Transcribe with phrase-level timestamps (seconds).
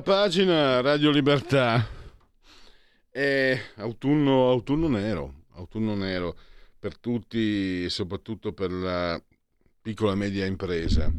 [0.00, 1.86] La pagina, Radio Libertà.
[3.10, 6.38] E autunno, autunno nero, autunno nero
[6.78, 9.22] per tutti, soprattutto per la
[9.82, 11.12] piccola e media impresa.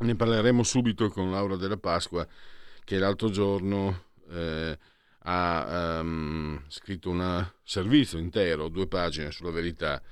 [0.00, 2.28] Ne parleremo subito con Laura della Pasqua,
[2.84, 4.78] che l'altro giorno eh,
[5.20, 10.02] ha um, scritto un servizio intero, due pagine sulla verità,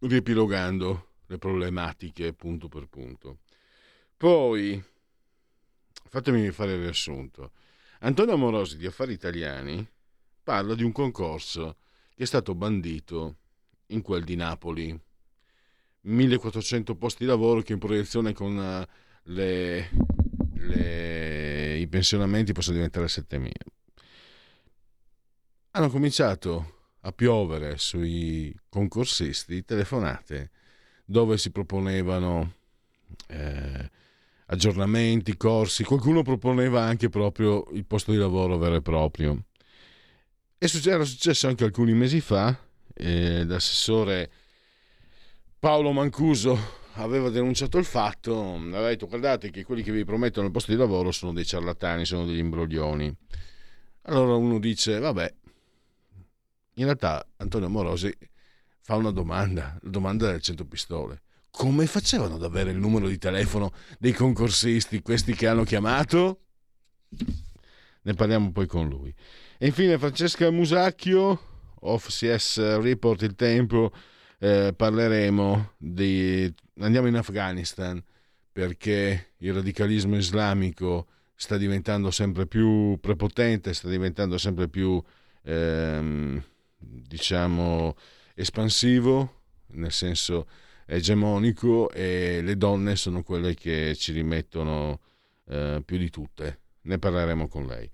[0.00, 3.38] riepilogando le problematiche punto per punto.
[4.18, 4.84] Poi
[6.12, 7.52] fatemi fare il riassunto.
[8.00, 9.84] Antonio Amorosi di Affari Italiani
[10.42, 11.78] parla di un concorso
[12.14, 13.36] che è stato bandito
[13.86, 15.00] in quel di Napoli.
[16.02, 18.86] 1400 posti di lavoro che in proiezione con eh,
[19.22, 19.88] le,
[20.52, 23.50] le, i pensionamenti possono diventare 7000.
[25.70, 30.50] Hanno cominciato a piovere sui concorsisti telefonate
[31.06, 32.52] dove si proponevano
[33.28, 33.90] eh,
[34.52, 39.44] aggiornamenti, corsi, qualcuno proponeva anche proprio il posto di lavoro vero e proprio.
[40.58, 42.56] E era successo anche alcuni mesi fa,
[42.94, 44.30] eh, l'assessore
[45.58, 50.52] Paolo Mancuso aveva denunciato il fatto, aveva detto guardate che quelli che vi promettono il
[50.52, 53.12] posto di lavoro sono dei ciarlatani, sono degli imbroglioni.
[54.02, 55.34] Allora uno dice, vabbè,
[56.74, 58.14] in realtà Antonio Morosi
[58.82, 63.18] fa una domanda, la domanda del 100 pistole come facevano ad avere il numero di
[63.18, 66.40] telefono dei concorsisti, questi che hanno chiamato?
[68.04, 69.14] Ne parliamo poi con lui.
[69.58, 71.40] E infine Francesca Musacchio,
[71.80, 73.92] off CS Report Il Tempo,
[74.38, 76.52] eh, parleremo di...
[76.80, 78.02] andiamo in Afghanistan
[78.50, 85.00] perché il radicalismo islamico sta diventando sempre più prepotente, sta diventando sempre più,
[85.42, 86.42] ehm,
[86.78, 87.94] diciamo,
[88.34, 89.42] espansivo,
[89.72, 90.46] nel senso
[90.86, 95.00] egemonico e le donne sono quelle che ci rimettono
[95.48, 96.60] eh, più di tutte.
[96.82, 97.88] Ne parleremo con lei.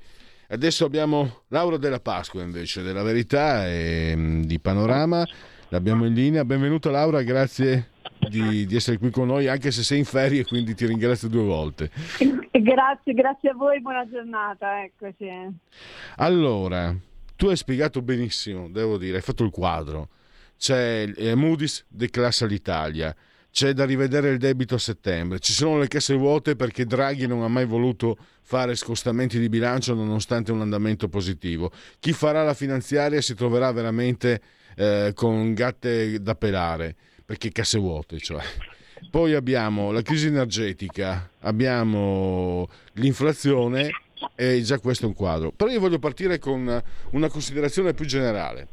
[0.51, 5.27] Adesso abbiamo Laura della Pasqua invece, della Verità e mm, di Panorama.
[5.69, 6.45] L'abbiamo in linea.
[6.45, 7.91] Benvenuta Laura, grazie
[8.31, 11.45] di, di, essere qui con noi, anche se sei in ferie, quindi ti ringrazio due
[11.45, 11.91] volte.
[12.51, 14.83] Grazie, grazie a voi, buona giornata.
[14.83, 15.29] Eccoci.
[16.17, 16.93] Allora,
[17.37, 20.09] tu hai spiegato benissimo, devo dire, hai fatto il quadro
[20.59, 23.15] c'è eh, Moody's declassa l'Italia,
[23.51, 27.43] c'è da rivedere il debito a settembre, ci sono le casse vuote perché Draghi non
[27.43, 31.71] ha mai voluto fare scostamenti di bilancio nonostante un andamento positivo.
[31.99, 34.41] Chi farà la finanziaria si troverà veramente
[34.77, 36.95] eh, con gatte da pelare,
[37.25, 38.43] perché casse vuote, cioè.
[39.11, 43.91] Poi abbiamo la crisi energetica, abbiamo l'inflazione
[44.35, 45.53] e già questo è un quadro.
[45.53, 48.69] Però io voglio partire con una considerazione più generale.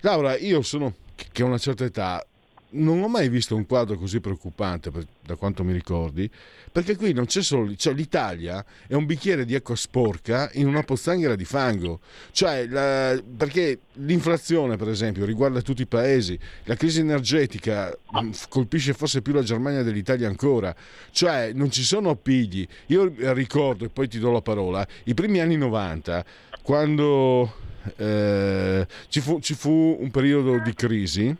[0.00, 0.94] Laura, io sono
[1.32, 2.24] che a una certa età
[2.70, 6.30] non ho mai visto un quadro così preoccupante, per, da quanto mi ricordi,
[6.70, 10.82] perché qui non c'è solo, cioè l'Italia è un bicchiere di acqua sporca in una
[10.82, 12.00] pozzanghera di fango,
[12.32, 18.92] cioè la, perché l'inflazione per esempio riguarda tutti i paesi, la crisi energetica mm, colpisce
[18.92, 20.74] forse più la Germania dell'Italia ancora,
[21.10, 25.40] cioè non ci sono appigli, io ricordo e poi ti do la parola, i primi
[25.40, 26.24] anni 90
[26.62, 27.66] quando
[27.96, 31.34] eh, ci, fu, ci, fu, un periodo di crisi.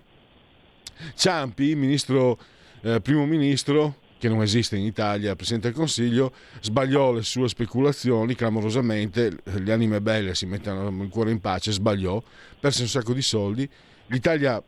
[1.14, 2.38] Ciampi, ministro,
[2.82, 8.34] eh, primo ministro, che non esiste in Italia, Presidente del Consiglio, sbagliò le sue speculazioni
[8.34, 12.20] clamorosamente, le anime belle si mettono il cuore in pace, sbagliò,
[12.58, 13.68] perse un sacco di soldi,
[14.06, 14.62] l'Italia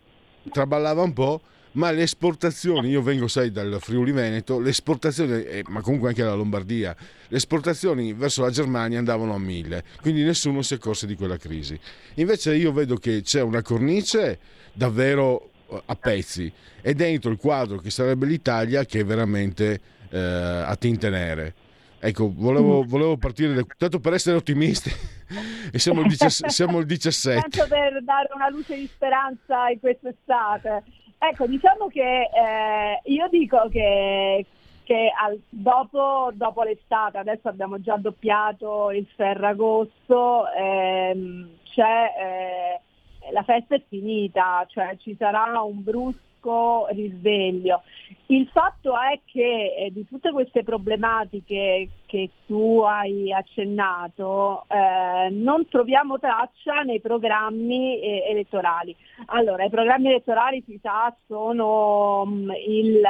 [0.52, 1.40] traballava un po',
[1.72, 6.22] ma le esportazioni, io vengo sai dal Friuli Veneto, le esportazioni, eh, ma comunque anche
[6.22, 6.96] dalla Lombardia,
[7.28, 11.78] le esportazioni verso la Germania andavano a mille, quindi nessuno si accorse di quella crisi.
[12.14, 14.38] Invece io vedo che c'è una cornice
[14.72, 19.80] davvero eh, a pezzi e dentro il quadro che sarebbe l'Italia che è veramente
[20.10, 21.54] eh, a tinte nere.
[22.02, 24.90] Ecco, volevo, volevo partire da, tanto per essere ottimisti
[25.70, 27.40] e siamo il, 17, siamo il 17.
[27.40, 30.82] Tanto per dare una luce di speranza in quest'estate.
[31.22, 34.46] Ecco, diciamo che eh, io dico che,
[34.84, 43.42] che al, dopo, dopo, l'estate, adesso abbiamo già doppiato il Ferragosto, ehm, c'è, eh, la
[43.42, 47.82] festa è finita, cioè ci sarà un brusco risveglio.
[48.28, 55.68] Il fatto è che eh, di tutte queste problematiche che tu hai accennato eh, non
[55.68, 58.96] troviamo traccia nei programmi eh, elettorali.
[59.26, 63.00] Allora, i programmi elettorali si sa sono mm, il,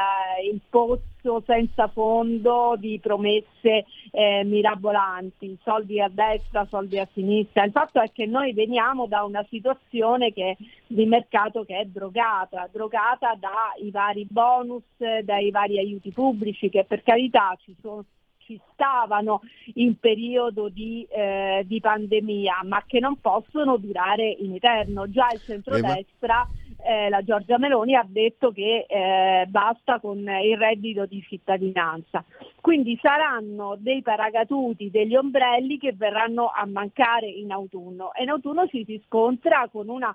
[0.52, 7.64] il pozzo senza fondo di promesse eh, mirabolanti, soldi a destra, soldi a sinistra.
[7.64, 12.68] Il fatto è che noi veniamo da una situazione che, di mercato che è drogata,
[12.70, 14.82] drogata dai vari bonus,
[15.22, 18.04] dai vari aiuti pubblici che per carità ci sono
[18.50, 19.42] ci stavano
[19.74, 25.08] in periodo di, eh, di, pandemia, ma che non possono durare in eterno.
[25.08, 26.48] Già il centrodestra,
[26.84, 32.24] eh, la Giorgia Meloni, ha detto che eh, basta con il reddito di cittadinanza.
[32.60, 38.66] Quindi saranno dei paracatuti, degli ombrelli che verranno a mancare in autunno e in autunno
[38.66, 40.14] ci si scontra con una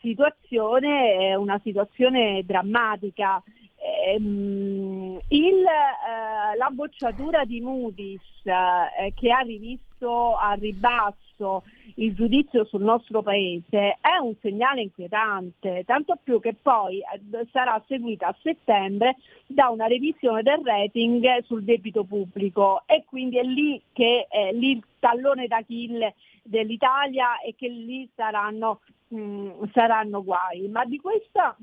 [0.00, 3.42] situazione, eh, una situazione drammatica
[3.84, 11.64] ehm, il, eh, la bocciatura di Moody's eh, che ha rivisto a ribasso
[11.96, 17.82] il giudizio sul nostro paese è un segnale inquietante, tanto più che poi eh, sarà
[17.86, 19.16] seguita a settembre
[19.46, 24.72] da una revisione del rating sul debito pubblico e quindi è lì che è lì
[24.72, 30.68] il tallone d'Achille dell'Italia e che lì saranno, mh, mm, saranno guai.
[30.68, 31.56] Ma di questa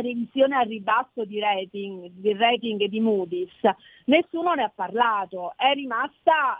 [0.00, 3.52] revisione al ribasso di rating, di rating di Moody's,
[4.06, 6.58] nessuno ne ha parlato, è rimasta,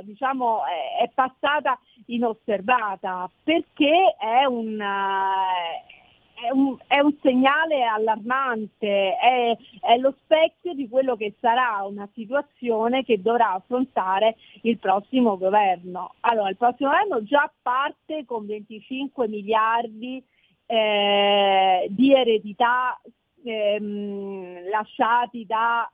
[0.00, 0.62] eh, diciamo,
[1.00, 10.14] è, passata inosservata perché è un, è un, è un segnale allarmante, è, è lo
[10.24, 16.14] specchio di quello che sarà una situazione che dovrà affrontare il prossimo governo.
[16.20, 20.22] Allora, il prossimo governo già parte con 25 miliardi
[20.66, 22.98] eh, di eredità
[23.44, 25.90] ehm, lasciati da,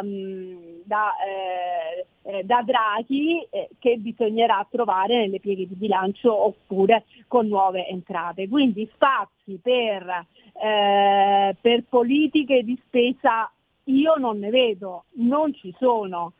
[0.00, 7.04] ehm, da, eh, eh, da Draghi eh, che bisognerà trovare nelle pieghe di bilancio oppure
[7.26, 8.48] con nuove entrate.
[8.48, 10.26] Quindi spazi per,
[10.62, 13.50] eh, per politiche di spesa
[13.84, 16.32] io non ne vedo, non ci sono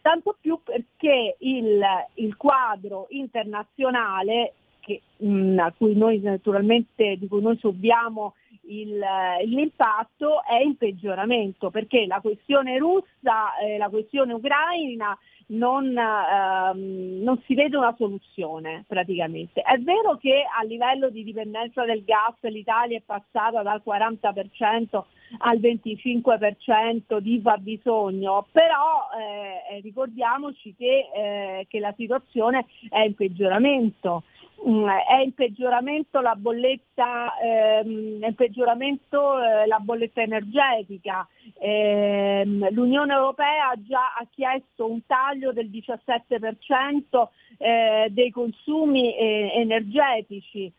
[0.00, 1.82] tanto più perché il,
[2.14, 4.54] il, quadro internazionale
[4.88, 8.34] che, mh, mm, cui noi, naturalmente, di cui noi subiamo
[8.68, 8.98] il,
[9.44, 15.16] l'impatto è in peggioramento perché la questione russa, eh, la questione ucraina
[15.48, 19.62] non, ehm, non, si vede una soluzione praticamente.
[19.62, 25.04] È vero che a livello di dipendenza del gas l'Italia è passata dal 40%
[25.38, 33.14] al 25% di fabbisogno, però eh, eh, ricordiamoci che, eh, che la situazione è in
[33.14, 34.24] peggioramento.
[34.66, 41.26] Mm, è in peggioramento la bolletta, ehm, in peggioramento, eh, la bolletta energetica.
[41.60, 50.72] Eh, L'Unione Europea già ha chiesto un taglio del 17% eh, dei consumi eh, energetici.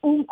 [0.00, 0.24] Un,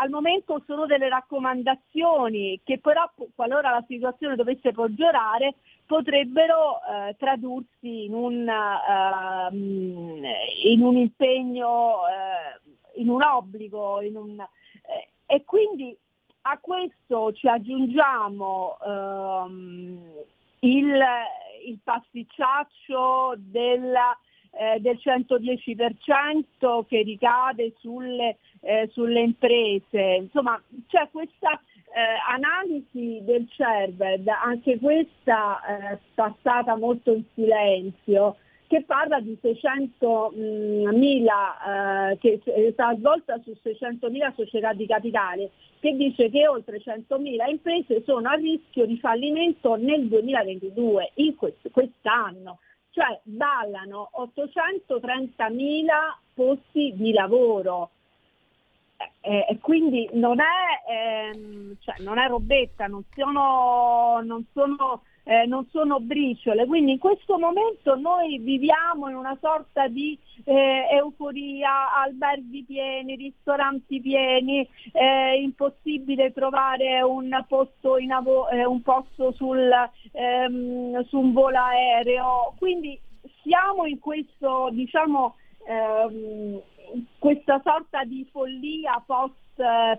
[0.00, 5.54] al momento sono delle raccomandazioni che però qualora la situazione dovesse peggiorare
[5.86, 14.40] potrebbero eh, tradursi in un, uh, in un impegno, uh, in un obbligo, in un,
[14.40, 15.94] eh, e quindi
[16.42, 20.00] a questo ci aggiungiamo um,
[20.60, 21.02] il,
[21.66, 24.16] il pasticciaccio della
[24.58, 30.00] eh, del 110% che ricade sulle, eh, sulle imprese.
[30.20, 31.58] Insomma, c'è questa
[31.94, 42.10] eh, analisi del CERVED, anche questa eh, passata molto in silenzio, che parla di 600.000,
[42.10, 47.48] eh, che è stata svolta su 600.000 società di capitale, che dice che oltre 100.000
[47.48, 52.58] imprese sono a rischio di fallimento nel 2022, in quest- quest'anno
[52.94, 55.84] cioè ballano 830.000
[56.32, 57.90] posti di lavoro.
[59.20, 60.44] Eh, e quindi non è,
[60.88, 66.66] ehm, cioè non è robetta, non sono, non sono eh, non sono briciole.
[66.66, 74.00] Quindi in questo momento noi viviamo in una sorta di eh, euforia, alberghi pieni, ristoranti
[74.00, 79.70] pieni, eh, impossibile trovare un posto, avo- eh, un posto sul,
[80.12, 82.54] ehm, su un volo aereo.
[82.58, 82.98] Quindi
[83.42, 86.60] siamo in questo, diciamo, ehm,
[87.18, 89.32] questa sorta di follia post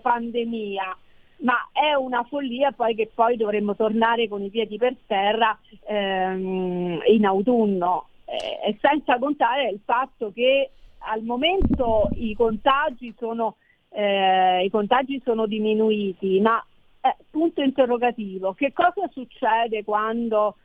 [0.00, 0.96] pandemia
[1.38, 7.00] ma è una follia poi che poi dovremmo tornare con i piedi per terra ehm,
[7.06, 8.08] in autunno.
[8.24, 13.56] Eh, senza contare il fatto che al momento i contagi sono,
[13.90, 16.64] eh, i contagi sono diminuiti, ma
[17.00, 20.56] eh, punto interrogativo, che cosa succede quando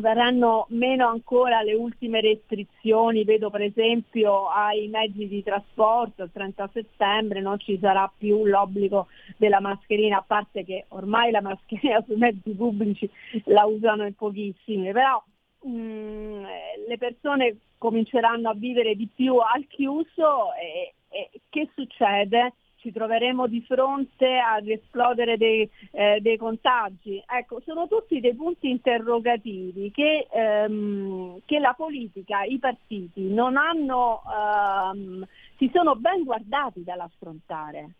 [0.00, 6.70] verranno meno ancora le ultime restrizioni, vedo per esempio ai mezzi di trasporto il 30
[6.72, 12.16] settembre non ci sarà più l'obbligo della mascherina, a parte che ormai la mascherina sui
[12.16, 13.08] mezzi pubblici
[13.44, 15.22] la usano in pochissimi, però
[15.62, 16.44] mh, mm,
[16.88, 22.52] le persone cominceranno a vivere di più al chiuso e, e che succede?
[22.86, 27.20] Ci troveremo di fronte all'esplodere dei, eh, dei, contagi.
[27.26, 34.22] Ecco, sono tutti dei punti interrogativi che, ehm, che la politica, i partiti non hanno,
[34.24, 35.26] ehm,
[35.56, 37.90] si sono ben guardati dall'affrontare.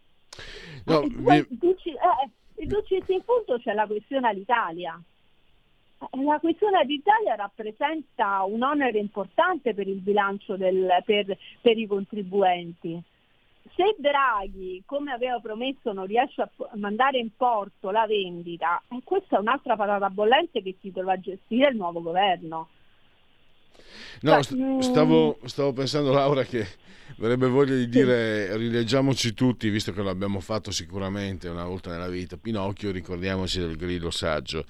[0.84, 1.34] No, eh, vi...
[1.34, 5.00] eh, tu in punto c'è la questione all'Italia.
[5.98, 11.86] Eh, la questione all'Italia rappresenta un onere importante per il bilancio del, per, per i
[11.88, 13.02] contribuenti
[13.76, 19.36] se Draghi, come aveva promesso, non riesce a mandare in porto la vendita, eh, questa
[19.36, 22.68] è un'altra patata bollente che si dovrà gestire il nuovo governo.
[24.20, 26.66] No, cioè, mm, stavo, stavo, pensando Laura che
[27.18, 28.56] verrebbe voglia di dire sì.
[28.56, 32.36] rileggiamoci tutti, visto che l'abbiamo fatto sicuramente una volta nella vita.
[32.36, 34.64] Pinocchio, ricordiamoci del grillo saggio.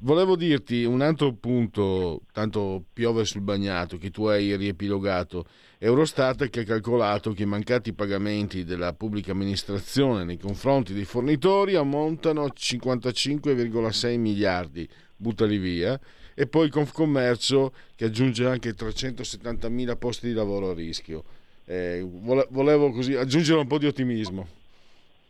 [0.00, 5.46] Volevo dirti un altro punto, tanto piove sul bagnato, che tu hai riepilogato.
[5.78, 11.74] Eurostat che ha calcolato che i mancati pagamenti della pubblica amministrazione nei confronti dei fornitori
[11.74, 15.98] ammontano a 55,6 miliardi, buttali via,
[16.34, 21.24] e poi Confcommercio che aggiunge anche 370 mila posti di lavoro a rischio.
[21.64, 24.60] Eh, volevo così aggiungere un po' di ottimismo.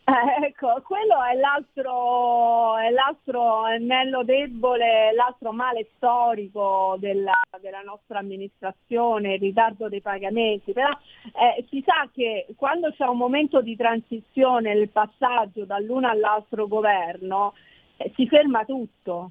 [0.04, 8.18] Eh, ecco, quello è l'altro, è l'altro anello debole, l'altro male storico della, della, nostra
[8.18, 13.76] amministrazione, il ritardo dei pagamenti, però eh, si sa che quando c'è un momento di
[13.76, 17.54] transizione, il passaggio dall'uno all'altro governo,
[17.96, 19.30] eh, si ferma tutto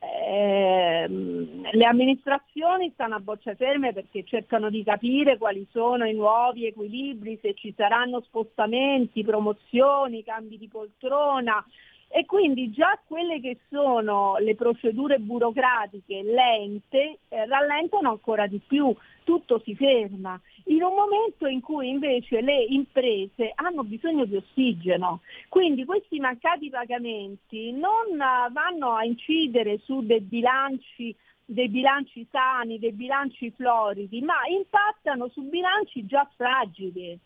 [0.00, 6.66] eh, le amministrazioni stanno a bocce ferme perché cercano di capire quali sono i nuovi
[6.66, 11.64] equilibri, se ci saranno spostamenti, promozioni, cambi di poltrona
[12.08, 18.94] e quindi già quelle che sono le procedure burocratiche lente eh, rallentano ancora di più,
[19.24, 25.20] tutto si ferma in un momento in cui invece le imprese hanno bisogno di ossigeno.
[25.48, 31.14] Quindi questi mancati pagamenti non vanno a incidere su dei bilanci
[31.50, 37.18] dei bilanci sani, dei bilanci floridi, ma impattano su bilanci già fragili.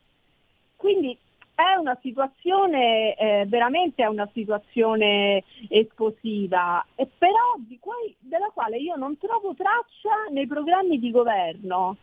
[0.77, 1.19] Quindi
[1.55, 9.19] è una situazione, eh, veramente è una situazione esplosiva, però cui, della quale io non
[9.19, 11.97] trovo traccia nei programmi di governo.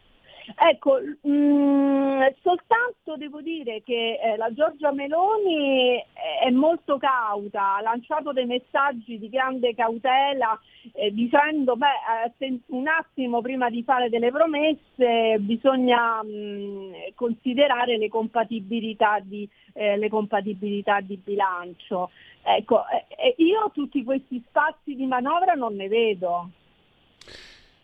[0.55, 6.03] Ecco, mh, mm, soltanto devo dire che eh, la Giorgia Meloni
[6.43, 10.59] è molto cauta, ha lanciato dei messaggi di grande cautela
[10.93, 17.97] eh, dicendo beh, eh, un attimo prima di fare delle promesse bisogna mh, mm, considerare
[17.97, 22.09] le compatibilità di, eh, le compatibilità di bilancio.
[22.41, 26.49] Ecco, eh, io tutti questi spazi di manovra non ne vedo.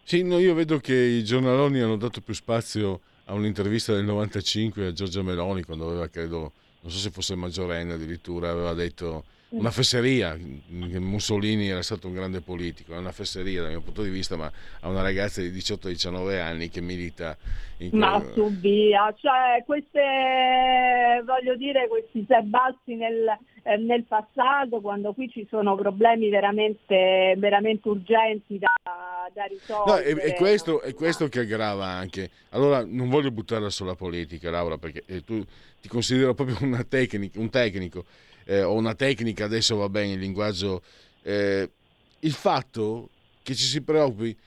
[0.08, 4.86] Sì, no, io vedo che i giornaloni hanno dato più spazio a un'intervista del 95
[4.86, 9.72] a Giorgia Meloni quando aveva, credo, non so se fosse maggiorenne addirittura, aveva detto una
[9.72, 14.36] fesseria, Mussolini era stato un grande politico, è una fesseria dal mio punto di vista,
[14.36, 17.36] ma a una ragazza di 18-19 anni che milita
[17.78, 18.00] in quel...
[18.00, 23.26] Ma su via, cioè queste, voglio dire, questi sebalzi nel,
[23.68, 28.70] eh, nel passato, quando qui ci sono problemi veramente, veramente urgenti da,
[29.34, 30.14] da risolvere.
[30.14, 32.30] No, è, è, questo, è, questo, che aggrava anche.
[32.50, 35.44] Allora, non voglio buttarla sulla politica, Laura, perché eh, tu
[35.82, 38.06] ti considero proprio tecnica, un tecnico
[38.46, 40.84] eh, o una tecnica, adesso va bene il linguaggio,
[41.24, 41.68] eh,
[42.20, 43.10] il fatto
[43.42, 44.38] che ci si preoccupi,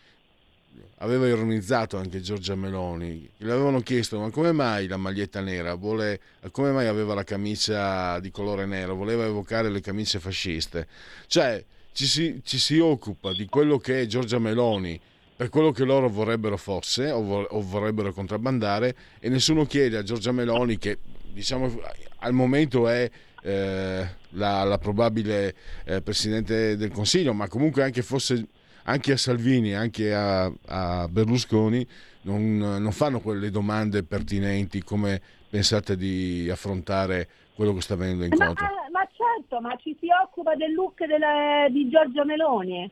[0.98, 6.20] aveva ironizzato anche Giorgia Meloni, le avevano chiesto ma come mai la maglietta nera, Vuole,
[6.50, 10.86] come mai aveva la camicia di colore nero, voleva evocare le camicie fasciste,
[11.26, 15.00] cioè ci si, ci si occupa di quello che è Giorgia Meloni,
[15.36, 20.78] per quello che loro vorrebbero forse o, vorrebbero contrabbandare e nessuno chiede a Giorgia Meloni
[20.78, 20.98] che
[21.32, 21.80] diciamo
[22.20, 23.08] al momento è
[23.42, 28.48] eh, la, la, probabile eh, Presidente del Consiglio, ma comunque anche fosse
[28.88, 31.86] anche a Salvini, anche a, a Berlusconi,
[32.22, 38.64] non, non, fanno quelle domande pertinenti come pensate di affrontare quello che sta avvenendo incontro.
[38.64, 42.90] Ma, eh, ma certo, ma ci si occupa del look delle, di Giorgio Meloni,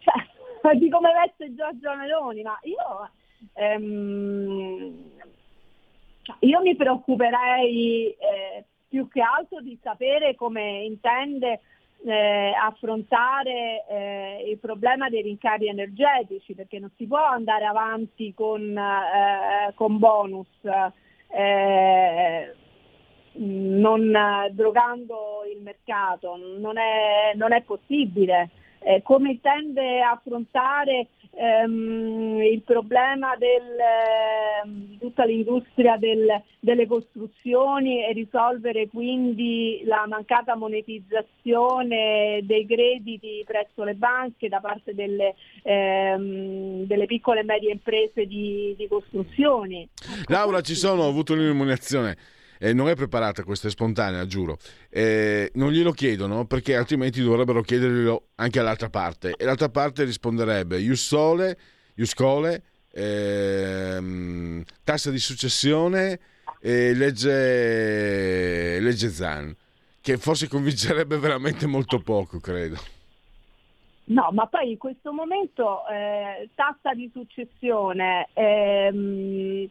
[0.00, 3.10] cioè, di come veste Giorgio Meloni, ma io...
[3.54, 5.16] Ehm,
[6.40, 11.60] Io mi preoccuperei eh, più che altro di sapere come intende
[12.04, 18.76] eh, affrontare eh, il problema dei rincari energetici, perché non si può andare avanti con,
[18.76, 20.48] eh, con bonus
[21.28, 22.54] eh,
[23.40, 24.12] non
[24.52, 28.50] drogando il mercato, non è, non è possibile.
[28.80, 38.12] Eh, come intende affrontare ehm, il problema del, di tutta l'industria del, delle costruzioni e
[38.12, 47.06] risolvere quindi la mancata monetizzazione dei crediti presso le banche da parte delle, ehm, delle
[47.06, 49.88] piccole e medie imprese di, di costruzioni.
[50.26, 52.16] Laura, ci sono, ho avuto un'illuminazione
[52.58, 54.58] eh, non è preparata, questa è spontanea, giuro.
[54.90, 60.78] Eh, non glielo chiedono perché altrimenti dovrebbero chiederglielo anche all'altra parte e l'altra parte risponderebbe
[60.78, 61.58] Ius Sole,
[61.94, 62.62] Ius Cole,
[62.92, 66.18] ehm, tassa di successione
[66.60, 69.54] e legge, legge ZAN,
[70.00, 72.96] che forse convincerebbe veramente molto poco, credo.
[74.08, 79.68] No, ma poi in questo momento eh, tassa di successione, ehm,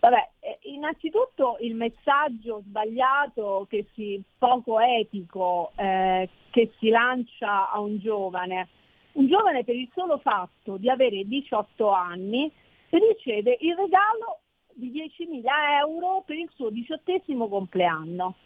[0.00, 7.98] Vabbè, eh, innanzitutto il messaggio sbagliato, si, poco etico, eh, che si lancia a un
[7.98, 8.68] giovane.
[9.12, 12.50] Un giovane per il solo fatto di avere 18 anni
[12.90, 14.40] riceve il regalo
[14.72, 15.42] di 10.000
[15.80, 18.36] euro per il suo diciottesimo compleanno.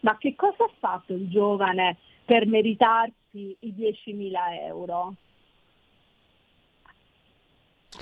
[0.00, 4.32] Ma che cosa ha fatto il giovane per meritarsi i 10.000
[4.66, 5.14] euro?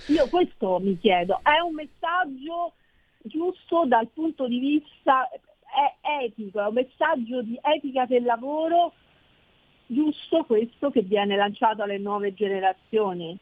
[0.09, 2.75] Io questo mi chiedo, è un messaggio
[3.23, 5.29] giusto dal punto di vista
[6.23, 8.93] etico, è un messaggio di etica del lavoro
[9.87, 13.37] giusto questo che viene lanciato alle nuove generazioni.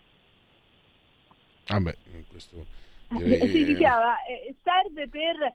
[1.66, 1.97] Ah beh,
[2.28, 2.64] questo
[3.08, 3.49] direi...
[3.49, 5.54] si dichiara, eh, serve per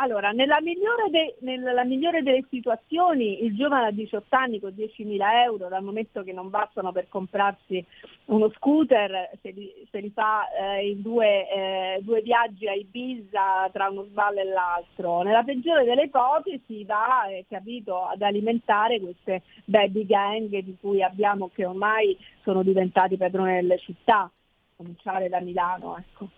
[0.00, 5.18] allora, nella migliore, de, nella migliore, delle situazioni il giovane a 18 anni con 10.000
[5.44, 7.84] euro, dal momento che non bastano per comprarsi
[8.26, 13.68] uno scooter, se li, se li fa eh, in due, eh, due, viaggi a Ibiza
[13.72, 15.22] tra uno sballo e l'altro.
[15.22, 21.50] Nella peggiore delle ipotesi va eh, capito, ad alimentare queste baby gang di cui abbiamo
[21.52, 24.30] che ormai sono diventati padroni delle città, a
[24.76, 25.98] cominciare da Milano.
[25.98, 26.28] Ecco.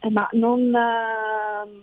[0.00, 1.82] Eh, ma non ehm,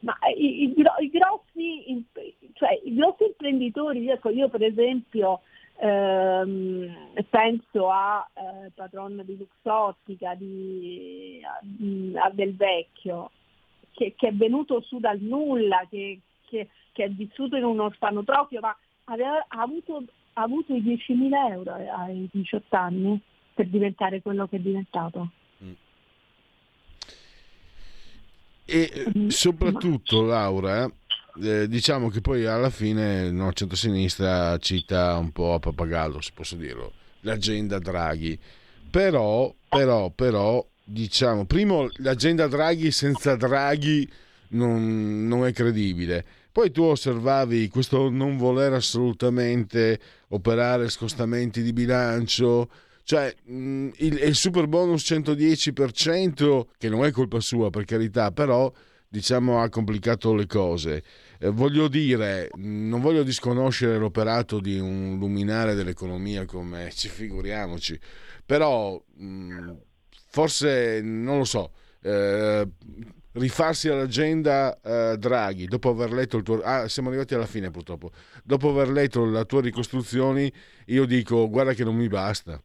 [0.00, 2.06] ma i, i, i, grossi,
[2.52, 5.40] cioè, i grossi imprenditori, ecco, io per esempio
[5.78, 6.94] ehm,
[7.30, 13.30] penso a eh, Patron di Luxottica, di, a, a Del Vecchio,
[13.92, 18.60] che, che, è venuto su dal nulla, che, che, che è vissuto in uno orfanotrofio,
[18.60, 23.20] ma aveva, ha, avuto, ha avuto i 10.000 euro ai 18 anni
[23.54, 25.30] per diventare quello che è diventato.
[28.64, 30.90] E eh, soprattutto, Laura,
[31.42, 36.56] eh, diciamo che poi alla fine no, centro-sinistra cita un po' a pappagallo, se posso
[36.56, 38.38] dirlo, l'agenda Draghi.
[38.90, 44.08] Però, però, però, diciamo, primo, l'agenda Draghi senza Draghi
[44.50, 46.24] non, non è credibile.
[46.54, 49.98] Poi tu osservavi questo non voler assolutamente
[50.28, 52.70] operare scostamenti di bilancio,
[53.04, 58.72] cioè, mh, il, il super bonus 110%, che non è colpa sua per carità, però
[59.06, 61.02] diciamo ha complicato le cose.
[61.38, 67.98] Eh, voglio dire, non voglio disconoscere l'operato di un luminare dell'economia come ci figuriamoci,
[68.44, 69.72] però mh,
[70.30, 71.72] forse non lo so.
[72.00, 72.68] Eh,
[73.32, 78.10] rifarsi all'agenda eh, Draghi dopo aver letto il tuo ah, siamo arrivati alla fine purtroppo
[78.44, 80.52] dopo aver letto la tua ricostruzioni
[80.86, 82.62] io dico guarda che non mi basta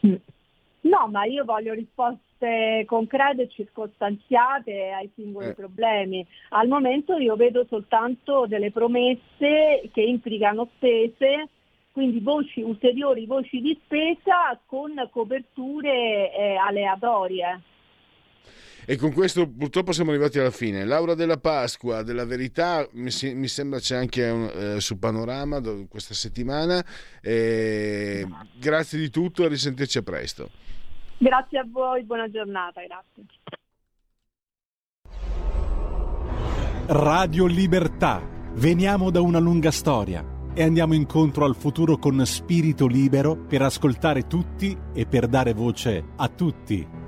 [0.00, 5.54] No, ma io voglio risposte concrete e circostanziate ai singoli eh.
[5.54, 6.26] problemi.
[6.50, 11.48] Al momento io vedo soltanto delle promesse che implicano spese,
[11.92, 17.60] quindi voci, ulteriori voci di spesa con coperture eh, aleatorie.
[18.90, 20.86] E con questo purtroppo siamo arrivati alla fine.
[20.86, 26.14] Laura della Pasqua, della Verità, mi, mi sembra c'è anche un, eh, su Panorama questa
[26.14, 26.82] settimana.
[27.20, 28.26] Eh,
[28.58, 30.48] grazie di tutto e risentirci a presto.
[31.18, 33.26] Grazie a voi, buona giornata, grazie.
[36.86, 38.26] Radio Libertà.
[38.54, 40.24] Veniamo da una lunga storia
[40.54, 46.02] e andiamo incontro al futuro con spirito libero per ascoltare tutti e per dare voce
[46.16, 47.07] a tutti.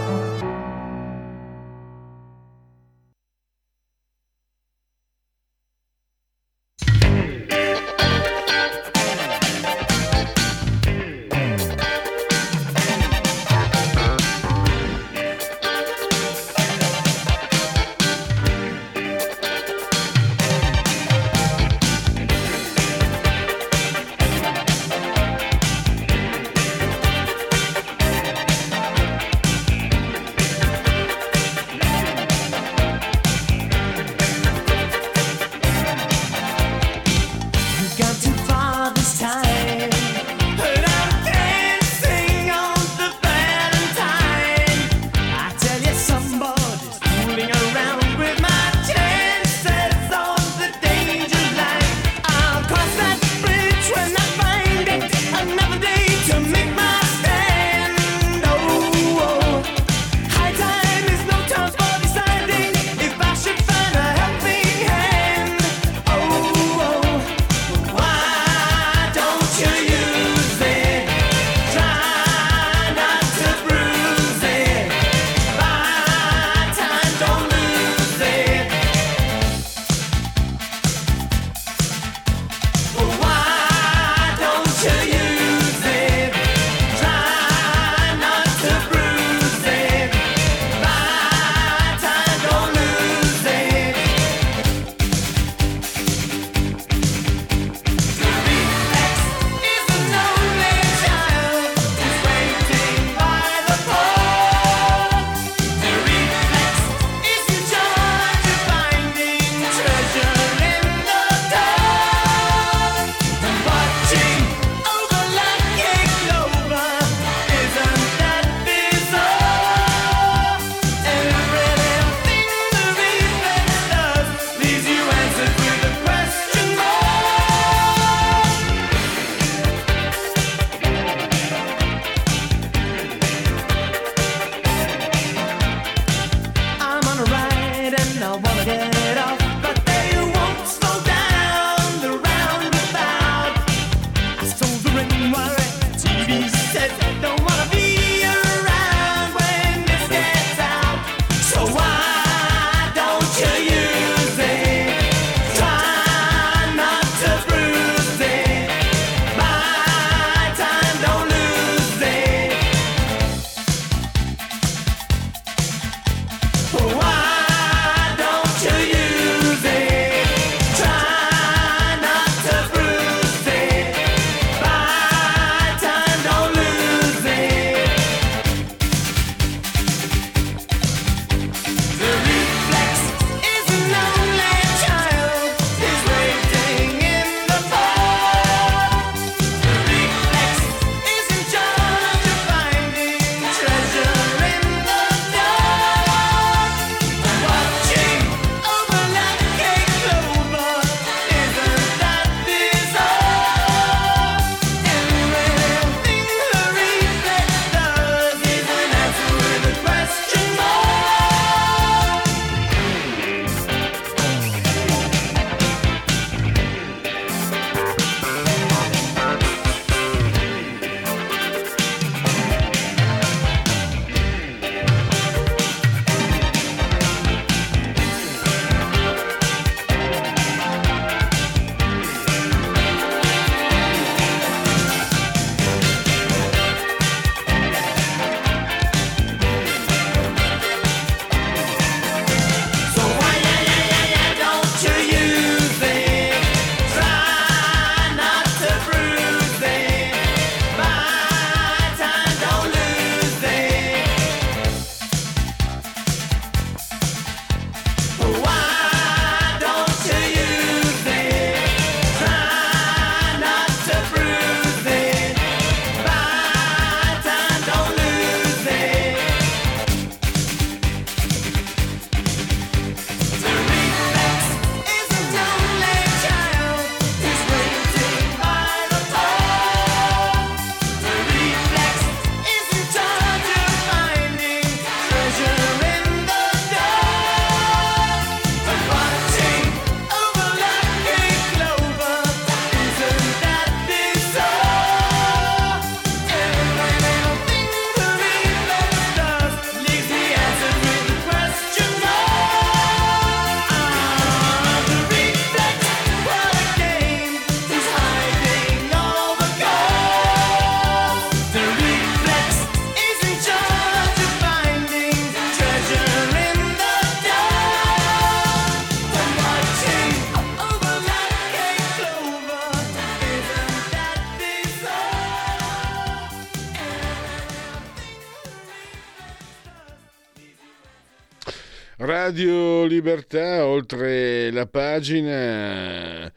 [335.01, 336.31] Pagina,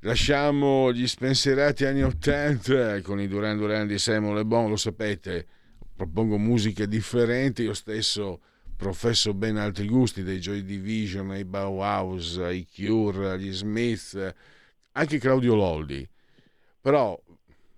[0.00, 5.46] lasciamo gli spensierati anni Ottanta con i Duran Duran di Simon Le Bon, lo sapete,
[5.94, 8.40] propongo musiche differenti, io stesso
[8.74, 14.34] professo ben altri gusti, dai Joy Division ai Bauhaus, ai Cure, agli Smith,
[14.92, 16.08] anche Claudio Loldi.
[16.80, 17.22] Però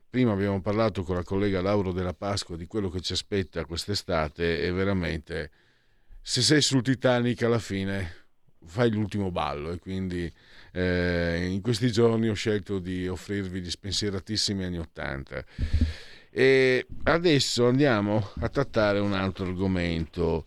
[0.09, 4.61] prima abbiamo parlato con la collega Lauro della Pasqua di quello che ci aspetta quest'estate
[4.63, 5.51] e veramente
[6.23, 8.18] se sei sul Titanic alla fine
[8.69, 10.31] fai l'ultimo ballo e quindi
[10.73, 15.45] eh, in questi giorni ho scelto di offrirvi gli spensieratissimi anni Ottanta.
[16.31, 20.45] E adesso andiamo a trattare un altro argomento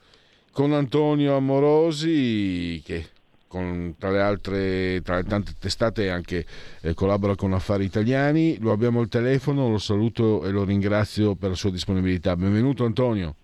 [0.51, 3.09] con Antonio Amorosi che
[3.47, 6.45] con, tra le altre tra le tante testate anche
[6.79, 8.57] eh, collabora con Affari Italiani.
[8.59, 12.37] Lo abbiamo al telefono lo saluto e lo ringrazio per la sua disponibilità.
[12.37, 13.35] Benvenuto Antonio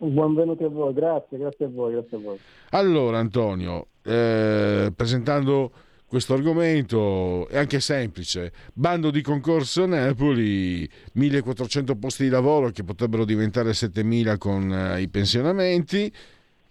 [0.00, 2.38] Benvenuti a voi, grazie, grazie a voi, grazie a voi.
[2.70, 5.72] Allora Antonio, eh, presentando
[6.06, 8.52] questo argomento è anche semplice.
[8.72, 15.08] Bando di concorso Napoli, 1400 posti di lavoro che potrebbero diventare 7000 con eh, i
[15.08, 16.12] pensionamenti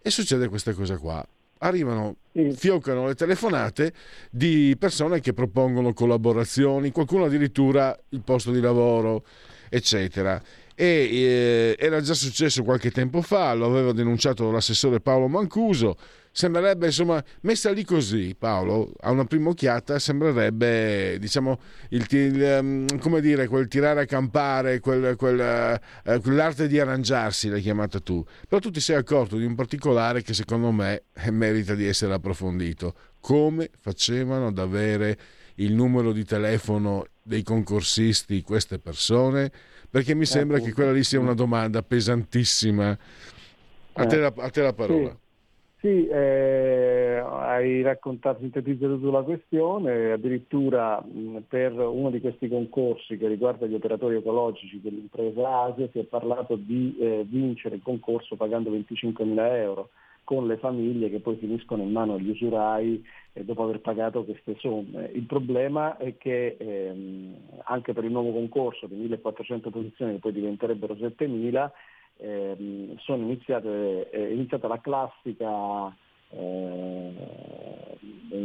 [0.02, 1.26] e succede questa cosa qua.
[1.60, 2.52] Arrivano, sì.
[2.52, 3.92] fioccano le telefonate
[4.32, 9.26] di persone che propongono collaborazioni, qualcuno addirittura il posto di lavoro,
[9.70, 10.42] eccetera
[10.80, 15.98] e eh, era già successo qualche tempo fa, lo aveva denunciato l'assessore Paolo Mancuso.
[16.32, 21.60] Sembrerebbe, insomma, messa lì così, Paolo, a una prima occhiata sembrerebbe, diciamo,
[21.90, 27.50] il, il, ehm, come dire, quel tirare a campare, quel, quel, uh, quell'arte di arrangiarsi,
[27.50, 28.24] l'hai chiamata tu.
[28.48, 32.94] Però tu ti sei accorto di un particolare che secondo me merita di essere approfondito.
[33.20, 35.18] Come facevano ad avere
[35.58, 39.52] il numero di telefono dei concorsisti queste persone?
[39.90, 42.98] perché mi sembra che quella lì sia una domanda pesantissima.
[43.94, 45.10] A te la, a te la parola.
[45.10, 45.26] Sì.
[45.80, 53.16] Sì, eh, hai raccontato, sintetizzato tu la questione, addirittura mh, per uno di questi concorsi
[53.16, 58.36] che riguarda gli operatori ecologici dell'impresa Asia si è parlato di eh, vincere il concorso
[58.36, 59.90] pagando 25.000 euro
[60.28, 64.58] con le famiglie che poi finiscono in mano agli usurai eh, dopo aver pagato queste
[64.60, 65.10] somme.
[65.14, 70.34] Il problema è che ehm, anche per il nuovo concorso di 1400 posizioni che poi
[70.34, 71.72] diventerebbero 7000
[72.18, 75.96] ehm, iniziate, è iniziata la classica
[76.32, 77.14] eh,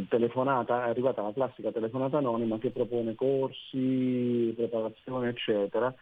[0.08, 5.92] telefonata, è arrivata la classica telefonata anonima che propone corsi, preparazione eccetera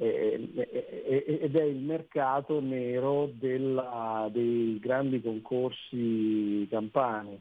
[0.00, 7.40] ed è il mercato nero della, dei grandi concorsi campani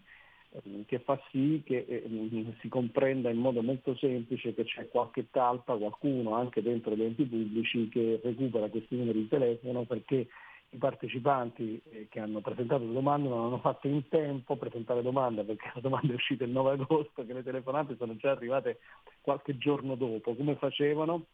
[0.51, 5.27] ehm, che fa sì che ehm, si comprenda in modo molto semplice che c'è qualche
[5.29, 10.27] talpa, qualcuno anche dentro gli enti pubblici che recupera questi numeri di telefono perché
[10.69, 15.43] i partecipanti eh, che hanno presentato le domande non hanno fatto in tempo presentare domande
[15.43, 18.79] perché la domanda è uscita il 9 agosto, che le telefonate sono già arrivate
[19.21, 20.33] qualche giorno dopo.
[20.33, 21.27] Come facevano?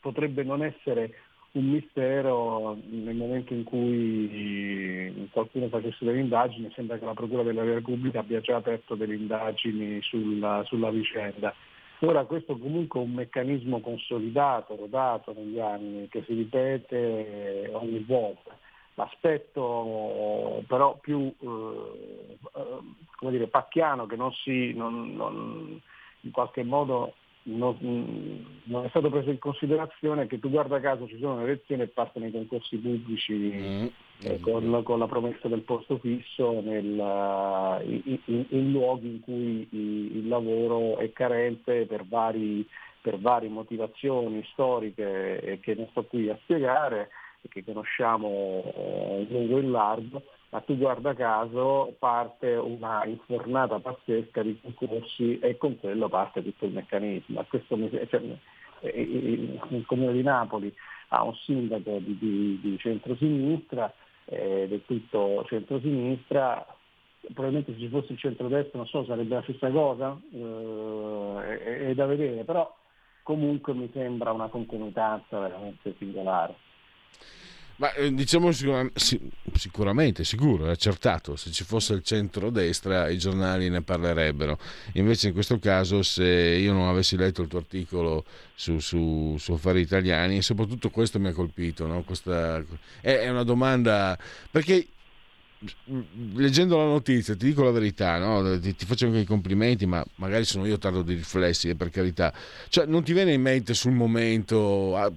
[0.00, 1.14] Potrebbe non essere
[1.52, 7.62] un mistero nel momento in cui qualcuno facesse delle indagini, sembra che la Procura della
[7.62, 11.54] Repubblica abbia già aperto delle indagini sulla, sulla vicenda.
[12.00, 18.58] Ora questo comunque è un meccanismo consolidato, rodato negli anni, che si ripete ogni volta.
[18.96, 22.78] L'aspetto però più eh,
[23.16, 25.80] come dire, pacchiano che non si, non, non,
[26.20, 27.76] in qualche modo non,
[28.64, 31.88] non, è stato preso in considerazione che tu guarda caso ci sono le elezioni e
[31.88, 33.86] partono i concorsi pubblici mm.
[34.22, 39.68] eh, con, con, la promessa del posto fisso nel, in, in, in, luoghi in cui
[39.70, 42.66] il lavoro è carente per, vari,
[43.00, 47.10] per varie motivazioni storiche che non sto qui a spiegare
[47.42, 48.62] e che conosciamo
[49.18, 50.22] in lungo e in largo
[50.54, 56.66] ma tu guarda caso parte una infornata pazzesca di concorsi e con quello parte tutto
[56.66, 57.44] il meccanismo.
[57.70, 58.22] Mi, cioè,
[58.92, 60.72] il Comune di Napoli
[61.08, 63.92] ha un sindaco di, di, di centrosinistra,
[64.26, 66.64] eh, del tutto centrosinistra,
[67.32, 71.94] probabilmente se ci fosse il centrodestra non so sarebbe la stessa cosa, eh, è, è
[71.94, 72.72] da vedere, però
[73.24, 76.54] comunque mi sembra una concomitanza veramente singolare.
[77.76, 83.82] Ma eh, diciamo sicuramente, sicuro, è accertato, se ci fosse il centro-destra i giornali ne
[83.82, 84.58] parlerebbero.
[84.92, 89.52] Invece in questo caso se io non avessi letto il tuo articolo su, su, su
[89.52, 92.04] Affari Italiani, soprattutto questo mi ha colpito, no?
[92.04, 92.64] Questa,
[93.00, 94.16] è, è una domanda,
[94.50, 94.86] perché
[96.34, 98.58] leggendo la notizia, ti dico la verità, no?
[98.58, 101.90] ti, ti, faccio anche i complimenti, ma magari sono io tardo di riflessi, eh, per
[101.90, 102.32] carità.
[102.68, 105.10] Cioè, non ti viene in mente sul momento, ah,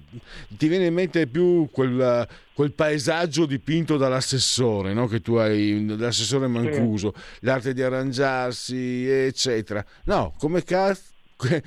[0.48, 5.06] ti viene in mente più quel, quel paesaggio dipinto dall'assessore, no?
[5.06, 9.84] che tu hai, l'assessore Mancuso, l'arte di arrangiarsi, eccetera.
[10.04, 11.16] No, come cazzo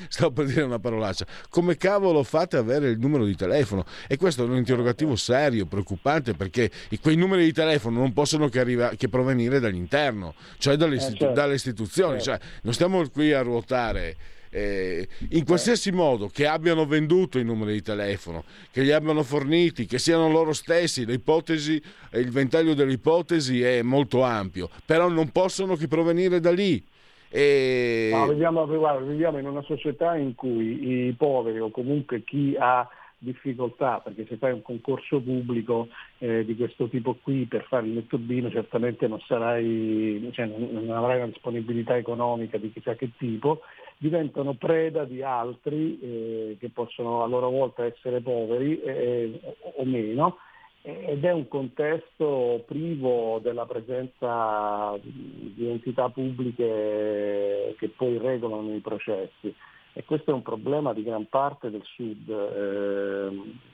[0.10, 3.86] stavo per dire una parolaccia, come cavolo fate ad avere il numero di telefono?
[4.08, 6.70] E questo è un interrogativo serio, preoccupante, perché
[7.02, 11.26] quei numeri di telefono non possono che, arriva, che provenire dall'interno, cioè dalle, istitu- eh,
[11.26, 11.34] certo.
[11.34, 12.44] dalle istituzioni, certo.
[12.46, 14.16] cioè, non stiamo qui a ruotare.
[14.54, 19.86] Eh, in qualsiasi modo che abbiano venduto i numeri di telefono, che li abbiano forniti,
[19.86, 21.82] che siano loro stessi, l'ipotesi,
[22.16, 26.84] il ventaglio delle ipotesi è molto ampio, però non possono che provenire da lì.
[27.34, 28.10] E...
[28.12, 32.86] No, viviamo, guarda, viviamo in una società in cui i poveri o comunque chi ha
[33.18, 37.94] difficoltà, perché se fai un concorso pubblico eh, di questo tipo qui per fare il
[37.94, 43.62] lettobino certamente non, sarai, cioè non, avrai una disponibilità economica di chissà che tipo,
[43.98, 49.40] diventano preda di altri eh, che possono a loro volta essere poveri eh,
[49.78, 50.38] o meno
[50.84, 59.54] ed è un contesto privo della presenza di entità pubbliche che poi regolano i processi.
[59.94, 62.30] E questo è un problema di gran parte del sud.
[62.30, 63.70] Eh,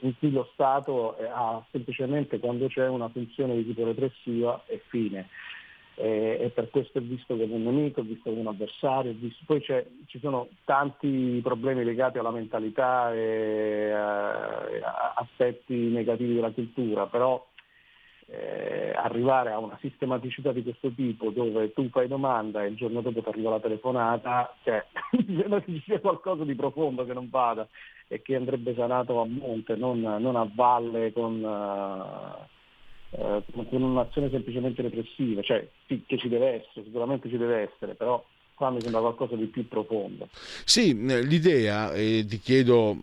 [0.00, 5.28] in cui lo Stato ha semplicemente quando c'è una funzione di tipo repressiva e fine
[5.96, 9.44] eh, e per questo è visto come un nemico, è visto come un avversario, visto...
[9.46, 17.44] poi ci sono tanti problemi legati alla mentalità e a aspetti negativi della cultura, però
[18.26, 23.00] eh, arrivare a una sistematicità di questo tipo dove tu fai domanda e il giorno
[23.00, 24.84] dopo ti arriva la telefonata, cioè
[25.64, 27.68] ci sia qualcosa di profondo che non vada
[28.08, 31.42] e che andrebbe sanato a monte, non, non a valle con...
[31.42, 32.52] Uh,
[33.16, 37.94] eh, con un'azione semplicemente repressiva, cioè sì, che ci deve essere, sicuramente ci deve essere,
[37.94, 38.24] però
[38.54, 40.28] qua mi sembra qualcosa di più profondo.
[40.64, 42.96] Sì, l'idea, e ti chiedo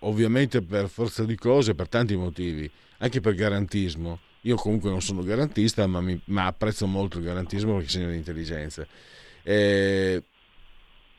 [0.00, 5.22] ovviamente per forza di cose, per tanti motivi, anche per garantismo, io comunque non sono
[5.22, 8.86] garantista, ma, mi, ma apprezzo molto il garantismo perché segna l'intelligenza.
[9.42, 10.22] Eh,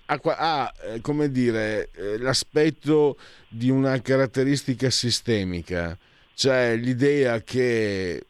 [0.06, 3.18] ha, ha, eh, come dire, eh, l'aspetto
[3.48, 5.98] di una caratteristica sistemica
[6.36, 8.26] cioè l'idea che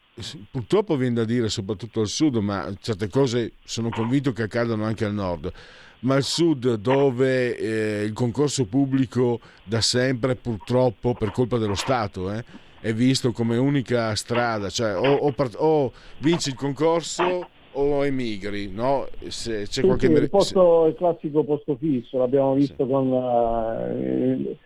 [0.50, 5.04] purtroppo viene da dire soprattutto al sud, ma certe cose sono convinto che accadano anche
[5.04, 5.52] al nord,
[6.00, 12.32] ma al sud dove eh, il concorso pubblico da sempre purtroppo per colpa dello Stato
[12.32, 12.44] eh,
[12.80, 19.08] è visto come unica strada, cioè o, o, o vinci il concorso o emigri, no?
[19.26, 22.90] Se c'è sì, qualche sì, il, posto, il classico posto fisso, l'abbiamo visto sì.
[22.90, 24.56] con uh,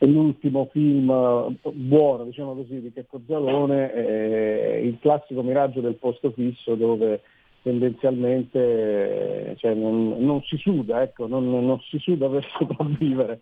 [0.00, 6.74] l'ultimo film buono, diciamo così, di Checco Zalone, è il classico miraggio del posto fisso
[6.74, 7.20] dove
[7.62, 13.40] tendenzialmente cioè, non, non, si suda, ecco, non, non, si suda per sopravvivere.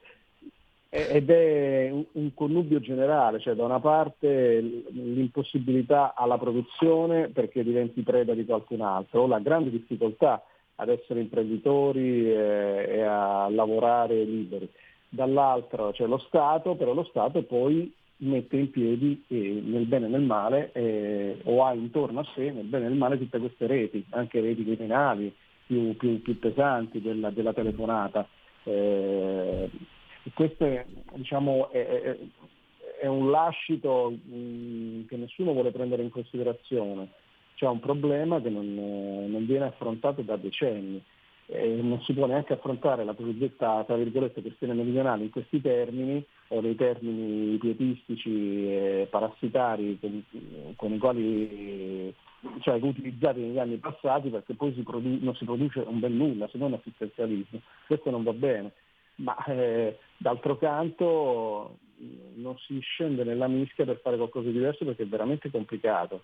[0.89, 8.33] Ed è un connubio generale, cioè da una parte l'impossibilità alla produzione perché diventi preda
[8.33, 10.41] di qualcun altro, la grande difficoltà
[10.77, 14.71] ad essere imprenditori e a lavorare liberi
[15.15, 20.09] dall'altro c'è lo Stato, però lo Stato poi mette in piedi eh, nel bene e
[20.09, 23.67] nel male eh, o ha intorno a sé nel bene e nel male tutte queste
[23.67, 25.35] reti, anche reti criminali
[25.67, 28.27] più, più, più pesanti della, della telefonata.
[28.65, 29.71] Eh,
[30.33, 32.17] questo è, diciamo, è,
[33.01, 37.09] è, un lascito mh, che nessuno vuole prendere in considerazione.
[37.55, 41.03] C'è un problema che non, non viene affrontato da decenni
[41.47, 46.25] eh, non si può neanche affrontare la cosiddetta tra virgolette, questione meridionale in questi termini
[46.49, 50.25] o nei termini pietistici e parassitari con,
[50.77, 52.15] con i quali
[52.61, 56.49] cioè, utilizzati negli anni passati perché poi si produ- non si produce un bel nulla
[56.49, 57.61] se non assistenzialismo.
[57.87, 58.73] Questo non va bene.
[59.17, 61.79] Ma eh, d'altro canto
[62.35, 66.23] non si scende nella mischia per fare qualcosa di diverso perché è veramente complicato.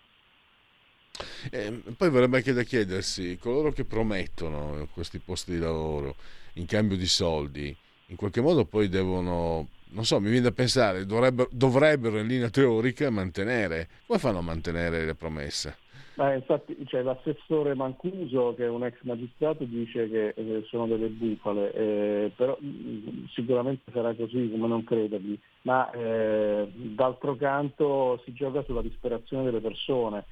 [1.50, 6.16] Eh, poi vorrebbe anche da chiedersi, coloro che promettono questi posti di lavoro
[6.54, 7.74] in cambio di soldi,
[8.06, 12.50] in qualche modo poi devono, non so, mi viene da pensare, dovrebbero, dovrebbero in linea
[12.50, 13.88] teorica mantenere.
[14.06, 15.76] Come fanno a mantenere le promesse?
[16.20, 21.06] Beh, infatti cioè, l'assessore Mancuso, che è un ex magistrato, dice che eh, sono delle
[21.06, 28.20] bufale, eh, però mh, mm, sicuramente sarà così, come non credergli, ma eh, d'altro canto
[28.24, 30.24] si gioca sulla disperazione delle persone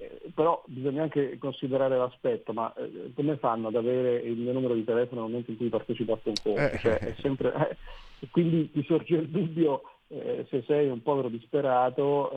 [0.00, 4.72] eh, però bisogna anche considerare l'aspetto, ma eh, come fanno ad avere il mio numero
[4.72, 6.74] di telefono nel momento in cui partecipo a un concorso?
[6.74, 6.78] Eh.
[6.78, 7.76] Cioè, sempre,
[8.18, 12.30] eh, quindi ti sorge il dubbio eh, se sei un povero disperato,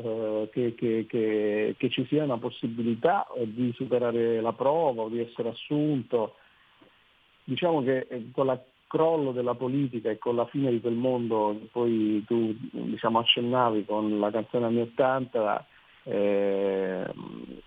[0.44, 5.22] eh, che, che, che, che, ci sia una possibilità di superare la prova o di
[5.22, 6.36] essere assunto.
[7.46, 11.58] Diciamo che eh, con il crollo della politica e con la fine di quel mondo
[11.72, 15.66] poi tu diciamo, accennavi con la canzone anni 80,
[16.04, 17.04] eh,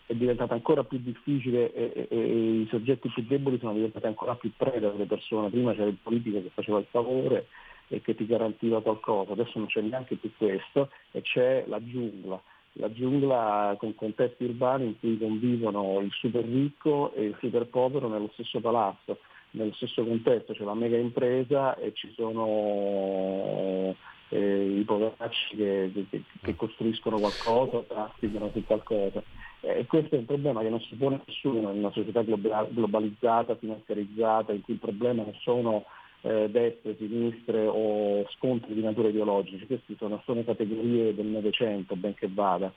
[0.07, 4.35] è diventata ancora più difficile e, e, e, i soggetti più deboli sono diventati ancora
[4.35, 5.51] più preda delle persone.
[5.51, 7.47] Prima c'era il politico che faceva il favore
[7.89, 12.41] e che ti garantiva qualcosa, adesso non c'è neanche più questo e c'è la giungla.
[12.79, 18.09] La giungla con contesti urbani in cui convivono il super ricco e il super povero
[18.09, 19.19] nello stesso palazzo,
[19.53, 23.95] nello stesso contesto c'è la mega impresa e ci sono
[24.29, 29.23] eh, i poveracci che, che, che, costruiscono qualcosa, trafficano su qualcosa.
[29.61, 34.53] E questo è un problema che non si pone nessuno in una società globalizzata, finanziarizzata,
[34.53, 35.85] in cui il problema non sono
[36.23, 42.29] eh, destre, sinistre o scontri di natura ideologica, queste sono, sono categorie del Novecento, benché
[42.29, 42.73] vada.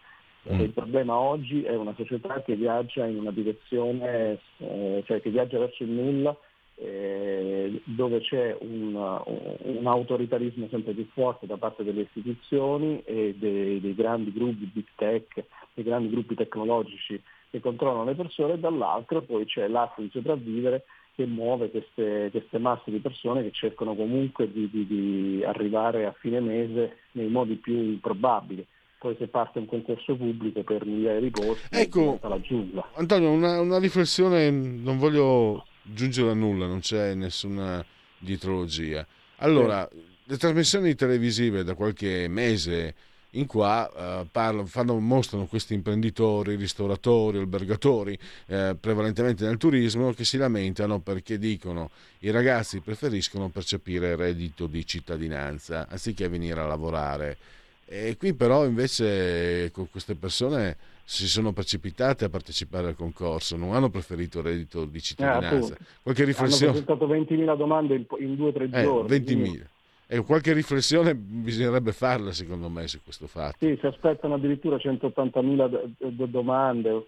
[0.52, 0.60] Mm.
[0.62, 5.60] Il problema oggi è una società che viaggia in una direzione, eh, cioè che viaggia
[5.60, 6.36] verso il nulla,
[6.82, 13.82] eh, dove c'è un, un, autoritarismo sempre più forte da parte delle istituzioni e dei,
[13.82, 19.22] dei grandi gruppi big tech, dei grandi gruppi tecnologici che controllano le persone, e dall'altro
[19.22, 24.50] poi c'è l'atto di sopravvivere che muove queste, queste, masse di persone che cercano comunque
[24.50, 28.66] di, di, di, arrivare a fine mese nei modi più improbabili.
[28.98, 32.92] Poi se parte un concorso pubblico per migliaia di posti, ecco, la giungla.
[32.96, 37.84] Antonio, una, una, riflessione, non voglio giungere a nulla, non c'è nessuna
[38.18, 39.06] dietrologia.
[39.38, 39.88] Allora,
[40.24, 42.94] le trasmissioni televisive da qualche mese
[43.34, 48.18] in qua eh, parlano, fanno, mostrano questi imprenditori, ristoratori, albergatori,
[48.48, 54.86] eh, prevalentemente nel turismo, che si lamentano perché dicono i ragazzi preferiscono percepire reddito di
[54.86, 57.38] cittadinanza anziché venire a lavorare.
[57.86, 60.78] E qui però invece con queste persone
[61.12, 65.74] si sono precipitate a partecipare al concorso, non hanno preferito il reddito di cittadinanza.
[65.74, 66.78] Eh, Qualche riflessione?
[66.78, 69.18] Hanno presentato 20.000 domande in, in due o tre eh, giorni.
[69.18, 69.66] 20.000.
[70.12, 73.58] Ecco, qualche riflessione bisognerebbe farla secondo me su questo fatto.
[73.60, 77.06] Sì, si aspettano addirittura 180.000 d- d- domande,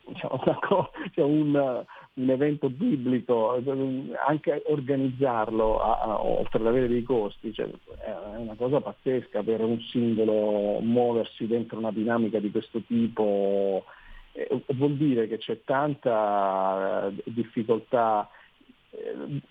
[1.11, 1.83] c'è un,
[2.13, 3.59] un, evento biblico,
[4.27, 7.67] anche organizzarlo, a, oltre ad avere dei costi, cioè,
[8.05, 13.83] è una cosa pazzesca per un singolo muoversi dentro una dinamica di questo tipo.
[14.33, 18.29] Eh, vuol dire che c'è tanta eh, difficoltà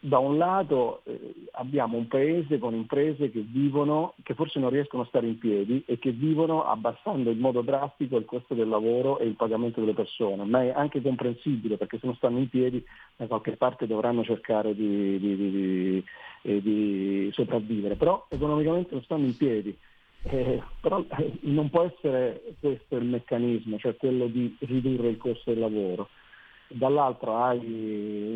[0.00, 5.02] da un lato eh, abbiamo un paese con imprese che vivono, che forse non riescono
[5.02, 9.18] a stare in piedi e che vivono abbassando in modo drastico il costo del lavoro
[9.18, 12.84] e il pagamento delle persone, ma è anche comprensibile perché se non stanno in piedi
[13.16, 16.04] da qualche parte dovranno cercare di, di, di,
[16.42, 19.76] eh, di sopravvivere, però economicamente non stanno in piedi.
[20.22, 25.50] Eh, però eh, non può essere questo il meccanismo, cioè quello di ridurre il costo
[25.50, 26.10] del lavoro
[26.70, 27.58] dall'altro hai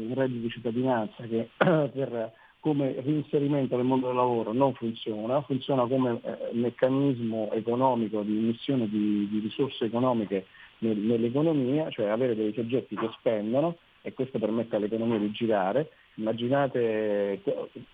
[0.09, 5.87] un reddito di cittadinanza che per, come reinserimento nel mondo del lavoro non funziona, funziona
[5.87, 10.47] come eh, meccanismo economico di emissione di, di risorse economiche
[10.79, 15.91] nel, nell'economia, cioè avere dei soggetti che spendono e questo permette all'economia di girare.
[16.17, 17.41] Immaginate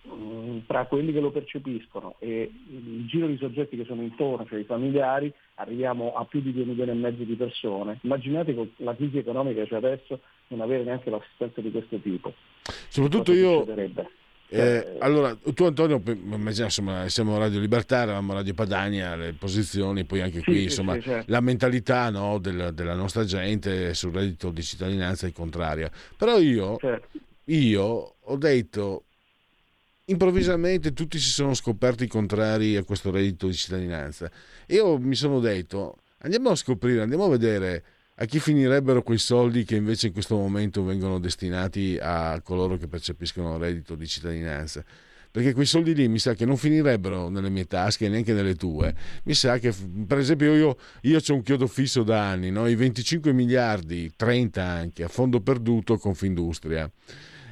[0.06, 4.58] mm, tra quelli che lo percepiscono e il giro di soggetti che sono intorno, cioè
[4.58, 7.98] i familiari, arriviamo a più di 2 milioni e mezzo di persone.
[8.02, 12.34] Immaginate con la crisi economica che c'è adesso non avere neanche l'assistenza di questo tipo.
[12.88, 13.64] Soprattutto io...
[14.52, 20.22] Eh, cioè, allora, tu Antonio, insomma, siamo Radio Libertà, eravamo Radio Padania, le posizioni, poi
[20.22, 21.30] anche qui, sì, insomma, sì, certo.
[21.30, 25.88] la mentalità no, del, della nostra gente sul reddito di cittadinanza è contraria.
[26.16, 27.18] Però io, certo.
[27.50, 29.04] Io ho detto,
[30.04, 34.30] improvvisamente tutti si sono scoperti contrari a questo reddito di cittadinanza.
[34.68, 37.84] Io mi sono detto, andiamo a scoprire, andiamo a vedere
[38.16, 42.86] a chi finirebbero quei soldi che invece in questo momento vengono destinati a coloro che
[42.86, 44.84] percepiscono il reddito di cittadinanza?
[45.32, 48.94] Perché quei soldi lì mi sa che non finirebbero nelle mie tasche neanche nelle tue.
[49.24, 49.72] Mi sa che,
[50.06, 52.66] per esempio, io, io ho un chiodo fisso da anni, no?
[52.66, 56.90] i 25 miliardi, 30 anche, a fondo perduto Confindustria